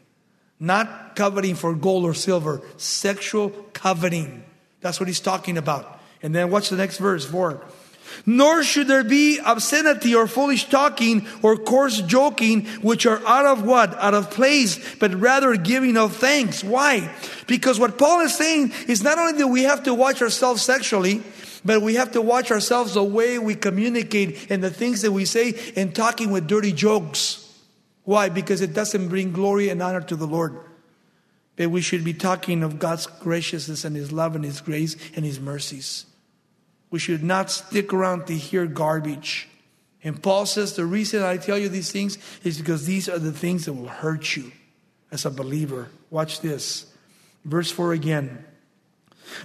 Not 0.59 1.17
coveting 1.17 1.55
for 1.55 1.73
gold 1.73 2.05
or 2.05 2.13
silver, 2.13 2.61
sexual 2.77 3.49
coveting. 3.73 4.43
That's 4.79 4.99
what 4.99 5.07
he's 5.07 5.19
talking 5.19 5.57
about. 5.57 5.99
And 6.21 6.33
then 6.33 6.49
what's 6.51 6.69
the 6.69 6.77
next 6.77 6.99
verse? 6.99 7.25
Four. 7.25 7.61
Nor 8.25 8.63
should 8.63 8.87
there 8.87 9.03
be 9.03 9.39
obscenity 9.43 10.15
or 10.15 10.27
foolish 10.27 10.69
talking 10.69 11.27
or 11.41 11.57
coarse 11.57 12.01
joking, 12.01 12.65
which 12.81 13.05
are 13.05 13.25
out 13.25 13.45
of 13.45 13.63
what? 13.63 13.93
Out 13.95 14.13
of 14.13 14.31
place, 14.31 14.79
but 14.95 15.13
rather 15.15 15.55
giving 15.55 15.97
of 15.97 16.15
thanks. 16.15 16.63
Why? 16.63 17.13
Because 17.47 17.79
what 17.79 17.97
Paul 17.97 18.21
is 18.21 18.35
saying 18.35 18.71
is 18.87 19.03
not 19.03 19.17
only 19.17 19.37
that 19.39 19.47
we 19.47 19.63
have 19.63 19.83
to 19.83 19.93
watch 19.93 20.21
ourselves 20.21 20.61
sexually, 20.61 21.23
but 21.65 21.81
we 21.81 21.95
have 21.95 22.11
to 22.11 22.21
watch 22.21 22.51
ourselves 22.51 22.93
the 22.93 23.03
way 23.03 23.39
we 23.39 23.55
communicate 23.55 24.51
and 24.51 24.63
the 24.63 24.69
things 24.69 25.01
that 25.01 25.11
we 25.11 25.25
say 25.25 25.73
and 25.75 25.95
talking 25.95 26.31
with 26.31 26.47
dirty 26.47 26.71
jokes. 26.71 27.39
Why? 28.03 28.29
Because 28.29 28.61
it 28.61 28.73
doesn't 28.73 29.07
bring 29.07 29.31
glory 29.31 29.69
and 29.69 29.81
honor 29.81 30.01
to 30.01 30.15
the 30.15 30.27
Lord. 30.27 30.59
But 31.55 31.69
we 31.69 31.81
should 31.81 32.03
be 32.03 32.13
talking 32.13 32.63
of 32.63 32.79
God's 32.79 33.07
graciousness 33.07 33.85
and 33.85 33.95
His 33.95 34.11
love 34.11 34.35
and 34.35 34.43
His 34.43 34.59
grace 34.59 34.97
and 35.15 35.23
His 35.23 35.39
mercies. 35.39 36.05
We 36.93 36.99
should 36.99 37.23
not 37.23 37.49
stick 37.49 37.91
around 37.91 38.27
to 38.27 38.33
hear 38.33 38.67
garbage. 38.67 39.49
And 40.03 40.21
Paul 40.21 40.45
says 40.45 40.75
the 40.75 40.85
reason 40.85 41.23
I 41.23 41.37
tell 41.37 41.57
you 41.57 41.67
these 41.67 41.91
things 41.91 42.19
is 42.43 42.59
because 42.59 42.85
these 42.85 43.09
are 43.09 43.17
the 43.17 43.31
things 43.31 43.65
that 43.65 43.73
will 43.73 43.87
hurt 43.87 44.35
you 44.35 44.51
as 45.11 45.25
a 45.25 45.31
believer. 45.31 45.89
Watch 46.11 46.41
this. 46.41 46.85
Verse 47.45 47.71
4 47.71 47.93
again. 47.93 48.45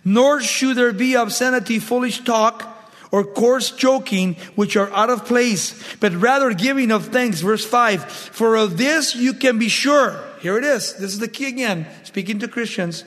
Nor 0.04 0.42
should 0.42 0.76
there 0.76 0.92
be 0.92 1.14
obscenity, 1.14 1.78
foolish 1.78 2.22
talk, 2.22 2.68
or 3.10 3.24
coarse 3.24 3.70
joking, 3.70 4.34
which 4.54 4.76
are 4.76 4.92
out 4.92 5.08
of 5.08 5.24
place, 5.24 5.82
but 6.00 6.12
rather 6.12 6.52
giving 6.52 6.90
of 6.90 7.06
thanks. 7.06 7.40
Verse 7.40 7.64
5 7.64 8.12
For 8.12 8.56
of 8.56 8.76
this 8.76 9.16
you 9.16 9.32
can 9.32 9.58
be 9.58 9.70
sure. 9.70 10.22
Here 10.42 10.58
it 10.58 10.64
is. 10.64 10.96
This 10.96 11.14
is 11.14 11.18
the 11.18 11.28
key 11.28 11.46
again, 11.46 11.86
speaking 12.04 12.40
to 12.40 12.48
Christians. 12.48 13.04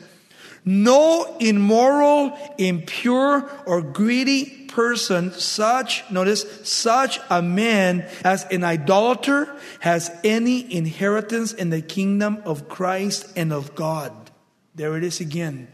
No 0.63 1.37
immoral, 1.39 2.37
impure, 2.57 3.49
or 3.65 3.81
greedy 3.81 4.61
person, 4.67 5.31
such, 5.33 6.09
notice, 6.11 6.45
such 6.67 7.19
a 7.29 7.41
man 7.41 8.07
as 8.23 8.45
an 8.45 8.63
idolater 8.63 9.53
has 9.79 10.11
any 10.23 10.73
inheritance 10.73 11.53
in 11.53 11.71
the 11.71 11.81
kingdom 11.81 12.41
of 12.45 12.69
Christ 12.69 13.31
and 13.35 13.51
of 13.51 13.75
God. 13.75 14.31
There 14.75 14.95
it 14.97 15.03
is 15.03 15.19
again. 15.19 15.67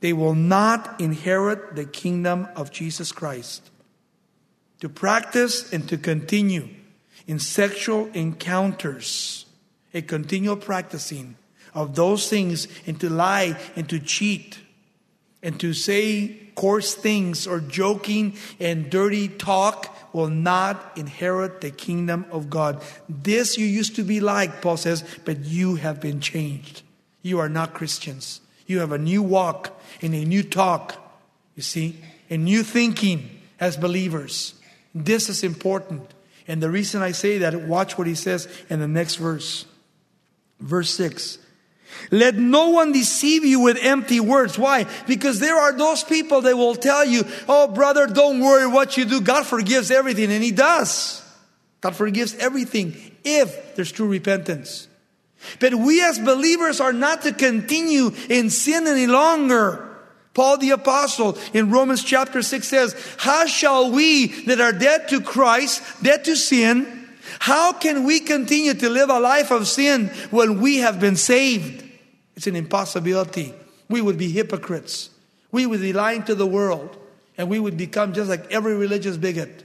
They 0.00 0.12
will 0.12 0.34
not 0.34 1.00
inherit 1.00 1.74
the 1.74 1.86
kingdom 1.86 2.48
of 2.54 2.70
Jesus 2.70 3.10
Christ. 3.10 3.70
To 4.80 4.88
practice 4.88 5.72
and 5.72 5.88
to 5.88 5.96
continue 5.96 6.68
in 7.26 7.38
sexual 7.38 8.10
encounters, 8.12 9.46
a 9.94 10.02
continual 10.02 10.56
practicing 10.56 11.36
of 11.74 11.94
those 11.94 12.28
things, 12.28 12.68
and 12.86 12.98
to 13.00 13.10
lie 13.10 13.58
and 13.76 13.88
to 13.88 13.98
cheat 13.98 14.60
and 15.42 15.60
to 15.60 15.74
say 15.74 16.40
coarse 16.54 16.94
things 16.94 17.46
or 17.46 17.60
joking 17.60 18.34
and 18.58 18.88
dirty 18.90 19.28
talk 19.28 19.94
will 20.14 20.28
not 20.28 20.92
inherit 20.96 21.60
the 21.60 21.70
kingdom 21.70 22.24
of 22.30 22.48
God. 22.48 22.82
This 23.08 23.58
you 23.58 23.66
used 23.66 23.96
to 23.96 24.02
be 24.02 24.20
like, 24.20 24.62
Paul 24.62 24.76
says, 24.76 25.04
but 25.24 25.40
you 25.40 25.74
have 25.74 26.00
been 26.00 26.20
changed. 26.20 26.82
You 27.20 27.40
are 27.40 27.48
not 27.48 27.74
Christians. 27.74 28.40
You 28.66 28.78
have 28.80 28.92
a 28.92 28.98
new 28.98 29.22
walk 29.22 29.78
and 30.00 30.14
a 30.14 30.24
new 30.24 30.42
talk, 30.42 30.96
you 31.56 31.62
see, 31.62 31.98
a 32.30 32.38
new 32.38 32.62
thinking 32.62 33.28
as 33.60 33.76
believers. 33.76 34.54
This 34.94 35.28
is 35.28 35.42
important. 35.42 36.14
And 36.46 36.62
the 36.62 36.70
reason 36.70 37.02
I 37.02 37.12
say 37.12 37.38
that, 37.38 37.54
watch 37.62 37.98
what 37.98 38.06
he 38.06 38.14
says 38.14 38.48
in 38.70 38.80
the 38.80 38.88
next 38.88 39.16
verse. 39.16 39.66
Verse 40.60 40.90
6. 40.90 41.38
Let 42.10 42.36
no 42.36 42.70
one 42.70 42.92
deceive 42.92 43.44
you 43.44 43.60
with 43.60 43.78
empty 43.80 44.20
words. 44.20 44.58
Why? 44.58 44.86
Because 45.06 45.40
there 45.40 45.56
are 45.56 45.76
those 45.76 46.04
people 46.04 46.42
that 46.42 46.56
will 46.56 46.74
tell 46.74 47.04
you, 47.04 47.24
oh 47.48 47.68
brother, 47.68 48.06
don't 48.06 48.40
worry 48.40 48.66
what 48.66 48.96
you 48.96 49.04
do. 49.04 49.20
God 49.20 49.46
forgives 49.46 49.90
everything. 49.90 50.30
And 50.30 50.42
He 50.42 50.52
does. 50.52 51.22
God 51.80 51.96
forgives 51.96 52.34
everything 52.36 52.94
if 53.24 53.74
there's 53.74 53.92
true 53.92 54.08
repentance. 54.08 54.88
But 55.60 55.74
we 55.74 56.02
as 56.02 56.18
believers 56.18 56.80
are 56.80 56.92
not 56.92 57.22
to 57.22 57.32
continue 57.32 58.10
in 58.30 58.50
sin 58.50 58.86
any 58.86 59.06
longer. 59.06 59.90
Paul 60.32 60.58
the 60.58 60.70
apostle 60.70 61.38
in 61.52 61.70
Romans 61.70 62.02
chapter 62.02 62.42
6 62.42 62.66
says, 62.66 63.16
how 63.18 63.46
shall 63.46 63.92
we 63.92 64.26
that 64.44 64.60
are 64.60 64.72
dead 64.72 65.08
to 65.10 65.20
Christ, 65.20 65.82
dead 66.02 66.24
to 66.24 66.34
sin, 66.34 67.08
how 67.38 67.72
can 67.72 68.04
we 68.04 68.20
continue 68.20 68.74
to 68.74 68.88
live 68.88 69.10
a 69.10 69.20
life 69.20 69.50
of 69.50 69.68
sin 69.68 70.08
when 70.30 70.60
we 70.60 70.78
have 70.78 70.98
been 70.98 71.16
saved? 71.16 71.83
It's 72.36 72.46
an 72.46 72.56
impossibility. 72.56 73.54
We 73.88 74.00
would 74.00 74.18
be 74.18 74.30
hypocrites. 74.30 75.10
We 75.52 75.66
would 75.66 75.80
be 75.80 75.92
lying 75.92 76.24
to 76.24 76.34
the 76.34 76.46
world 76.46 76.96
and 77.36 77.48
we 77.48 77.58
would 77.58 77.76
become 77.76 78.12
just 78.12 78.28
like 78.28 78.52
every 78.52 78.74
religious 78.74 79.16
bigot. 79.16 79.64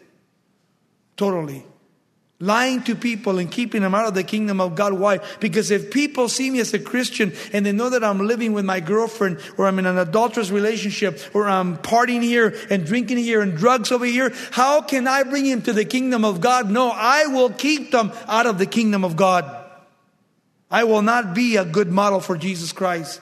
Totally 1.17 1.65
lying 2.41 2.81
to 2.83 2.95
people 2.95 3.37
and 3.37 3.51
keeping 3.51 3.81
them 3.81 3.93
out 3.93 4.05
of 4.05 4.13
the 4.13 4.23
kingdom 4.23 4.61
of 4.61 4.73
God. 4.73 4.93
Why? 4.93 5.19
Because 5.39 5.71
if 5.71 5.91
people 5.91 6.29
see 6.29 6.49
me 6.49 6.61
as 6.61 6.73
a 6.73 6.79
Christian 6.79 7.33
and 7.51 7.65
they 7.65 7.73
know 7.73 7.89
that 7.89 8.03
I'm 8.03 8.19
living 8.25 8.53
with 8.53 8.63
my 8.63 8.79
girlfriend 8.79 9.39
or 9.57 9.67
I'm 9.67 9.77
in 9.77 9.85
an 9.85 9.97
adulterous 9.97 10.49
relationship 10.49 11.19
or 11.33 11.49
I'm 11.49 11.77
partying 11.77 12.23
here 12.23 12.55
and 12.69 12.85
drinking 12.85 13.17
here 13.17 13.41
and 13.41 13.57
drugs 13.57 13.91
over 13.91 14.05
here, 14.05 14.31
how 14.51 14.81
can 14.81 15.05
I 15.07 15.23
bring 15.23 15.45
him 15.45 15.61
to 15.63 15.73
the 15.73 15.85
kingdom 15.85 16.23
of 16.23 16.39
God? 16.39 16.69
No, 16.69 16.89
I 16.89 17.25
will 17.27 17.49
keep 17.49 17.91
them 17.91 18.13
out 18.27 18.45
of 18.45 18.57
the 18.57 18.65
kingdom 18.65 19.03
of 19.03 19.17
God. 19.17 19.58
I 20.71 20.83
will 20.83 21.01
not 21.01 21.33
be 21.33 21.57
a 21.57 21.65
good 21.65 21.89
model 21.89 22.19
for 22.19 22.37
Jesus 22.37 22.71
Christ. 22.71 23.21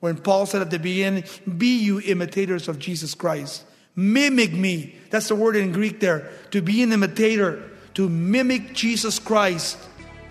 When 0.00 0.16
Paul 0.16 0.46
said 0.46 0.62
at 0.62 0.70
the 0.70 0.78
beginning, 0.78 1.24
be 1.58 1.78
you 1.78 2.00
imitators 2.00 2.68
of 2.68 2.78
Jesus 2.78 3.14
Christ. 3.14 3.64
Mimic 3.96 4.52
me. 4.52 4.94
That's 5.10 5.28
the 5.28 5.34
word 5.34 5.56
in 5.56 5.72
Greek 5.72 6.00
there. 6.00 6.30
To 6.50 6.62
be 6.62 6.82
an 6.82 6.92
imitator 6.92 7.70
to 7.94 8.08
mimic 8.08 8.74
Jesus 8.74 9.18
Christ. 9.18 9.78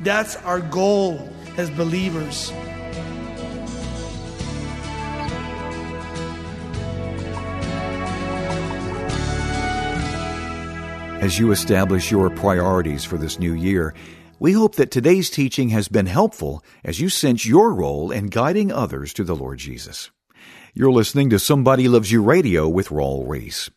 That's 0.02 0.36
our 0.38 0.60
goal 0.60 1.30
as 1.58 1.70
believers. 1.72 2.52
As 11.22 11.40
you 11.40 11.52
establish 11.52 12.12
your 12.12 12.30
priorities 12.30 13.06
for 13.06 13.18
this 13.18 13.40
new 13.40 13.54
year, 13.54 13.96
we 14.44 14.52
hope 14.52 14.76
that 14.76 14.92
today's 14.92 15.30
teaching 15.30 15.70
has 15.70 15.88
been 15.88 16.06
helpful 16.06 16.62
as 16.84 17.00
you 17.00 17.08
sense 17.08 17.46
your 17.46 17.74
role 17.74 18.12
in 18.12 18.28
guiding 18.28 18.74
others 18.74 19.14
to 19.14 19.24
the 19.24 19.38
Lord 19.38 19.58
Jesus. 19.58 20.12
You're 20.74 20.92
listening 20.92 21.30
to 21.30 21.40
Somebody 21.40 21.88
Loves 21.88 22.12
You 22.12 22.22
Radio 22.22 22.68
with 22.68 22.90
Raul 22.90 23.24
Ries. 23.26 23.70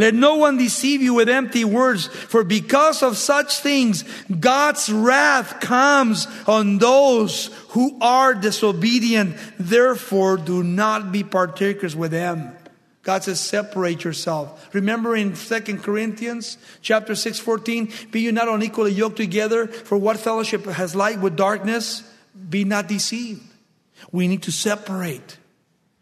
Let 0.00 0.14
no 0.14 0.36
one 0.36 0.56
deceive 0.56 1.02
you 1.02 1.12
with 1.12 1.28
empty 1.28 1.62
words, 1.62 2.06
for 2.06 2.42
because 2.42 3.02
of 3.02 3.18
such 3.18 3.58
things, 3.58 4.02
God's 4.30 4.90
wrath 4.90 5.60
comes 5.60 6.26
on 6.46 6.78
those 6.78 7.50
who 7.68 7.98
are 8.00 8.32
disobedient. 8.32 9.36
Therefore, 9.58 10.38
do 10.38 10.62
not 10.64 11.12
be 11.12 11.22
partakers 11.22 11.94
with 11.94 12.12
them. 12.12 12.56
God 13.02 13.24
says, 13.24 13.40
separate 13.40 14.02
yourself. 14.02 14.74
Remember 14.74 15.14
in 15.14 15.34
2 15.34 15.60
Corinthians 15.76 16.56
chapter 16.80 17.14
6, 17.14 17.38
14, 17.38 17.92
be 18.10 18.22
you 18.22 18.32
not 18.32 18.48
unequally 18.48 18.92
yoked 18.92 19.18
together, 19.18 19.66
for 19.66 19.98
what 19.98 20.16
fellowship 20.16 20.64
has 20.64 20.94
light 20.94 21.20
with 21.20 21.36
darkness? 21.36 22.10
Be 22.48 22.64
not 22.64 22.88
deceived. 22.88 23.42
We 24.12 24.28
need 24.28 24.44
to 24.44 24.50
separate. 24.50 25.36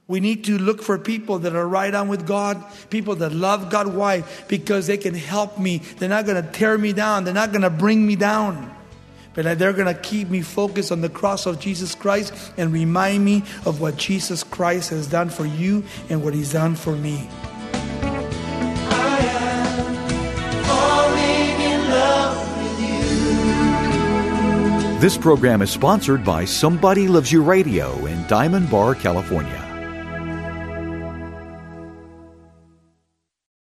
We 0.08 0.20
need 0.20 0.44
to 0.44 0.56
look 0.56 0.82
for 0.82 0.96
people 0.96 1.40
that 1.40 1.54
are 1.54 1.68
right 1.68 1.94
on 1.94 2.08
with 2.08 2.26
God, 2.26 2.64
people 2.88 3.14
that 3.16 3.30
love 3.30 3.68
God. 3.68 3.88
Why? 3.88 4.24
Because 4.48 4.86
they 4.86 4.96
can 4.96 5.12
help 5.12 5.58
me. 5.58 5.82
They're 5.98 6.08
not 6.08 6.24
going 6.24 6.42
to 6.42 6.50
tear 6.50 6.78
me 6.78 6.94
down, 6.94 7.24
they're 7.24 7.34
not 7.34 7.52
going 7.52 7.62
to 7.62 7.70
bring 7.70 8.06
me 8.06 8.16
down. 8.16 8.74
But 9.34 9.58
they're 9.58 9.74
going 9.74 9.94
to 9.94 10.00
keep 10.00 10.30
me 10.30 10.40
focused 10.40 10.90
on 10.90 11.02
the 11.02 11.10
cross 11.10 11.44
of 11.44 11.60
Jesus 11.60 11.94
Christ 11.94 12.32
and 12.56 12.72
remind 12.72 13.22
me 13.22 13.44
of 13.66 13.82
what 13.82 13.98
Jesus 13.98 14.42
Christ 14.42 14.90
has 14.90 15.06
done 15.06 15.28
for 15.28 15.44
you 15.44 15.84
and 16.08 16.24
what 16.24 16.32
He's 16.32 16.52
done 16.52 16.74
for 16.74 16.96
me. 16.96 17.28
This 25.00 25.16
program 25.16 25.62
is 25.62 25.70
sponsored 25.70 26.24
by 26.24 26.46
Somebody 26.46 27.06
Loves 27.06 27.30
You 27.30 27.42
Radio 27.42 28.06
in 28.06 28.26
Diamond 28.26 28.68
Bar, 28.68 28.96
California. 28.96 29.67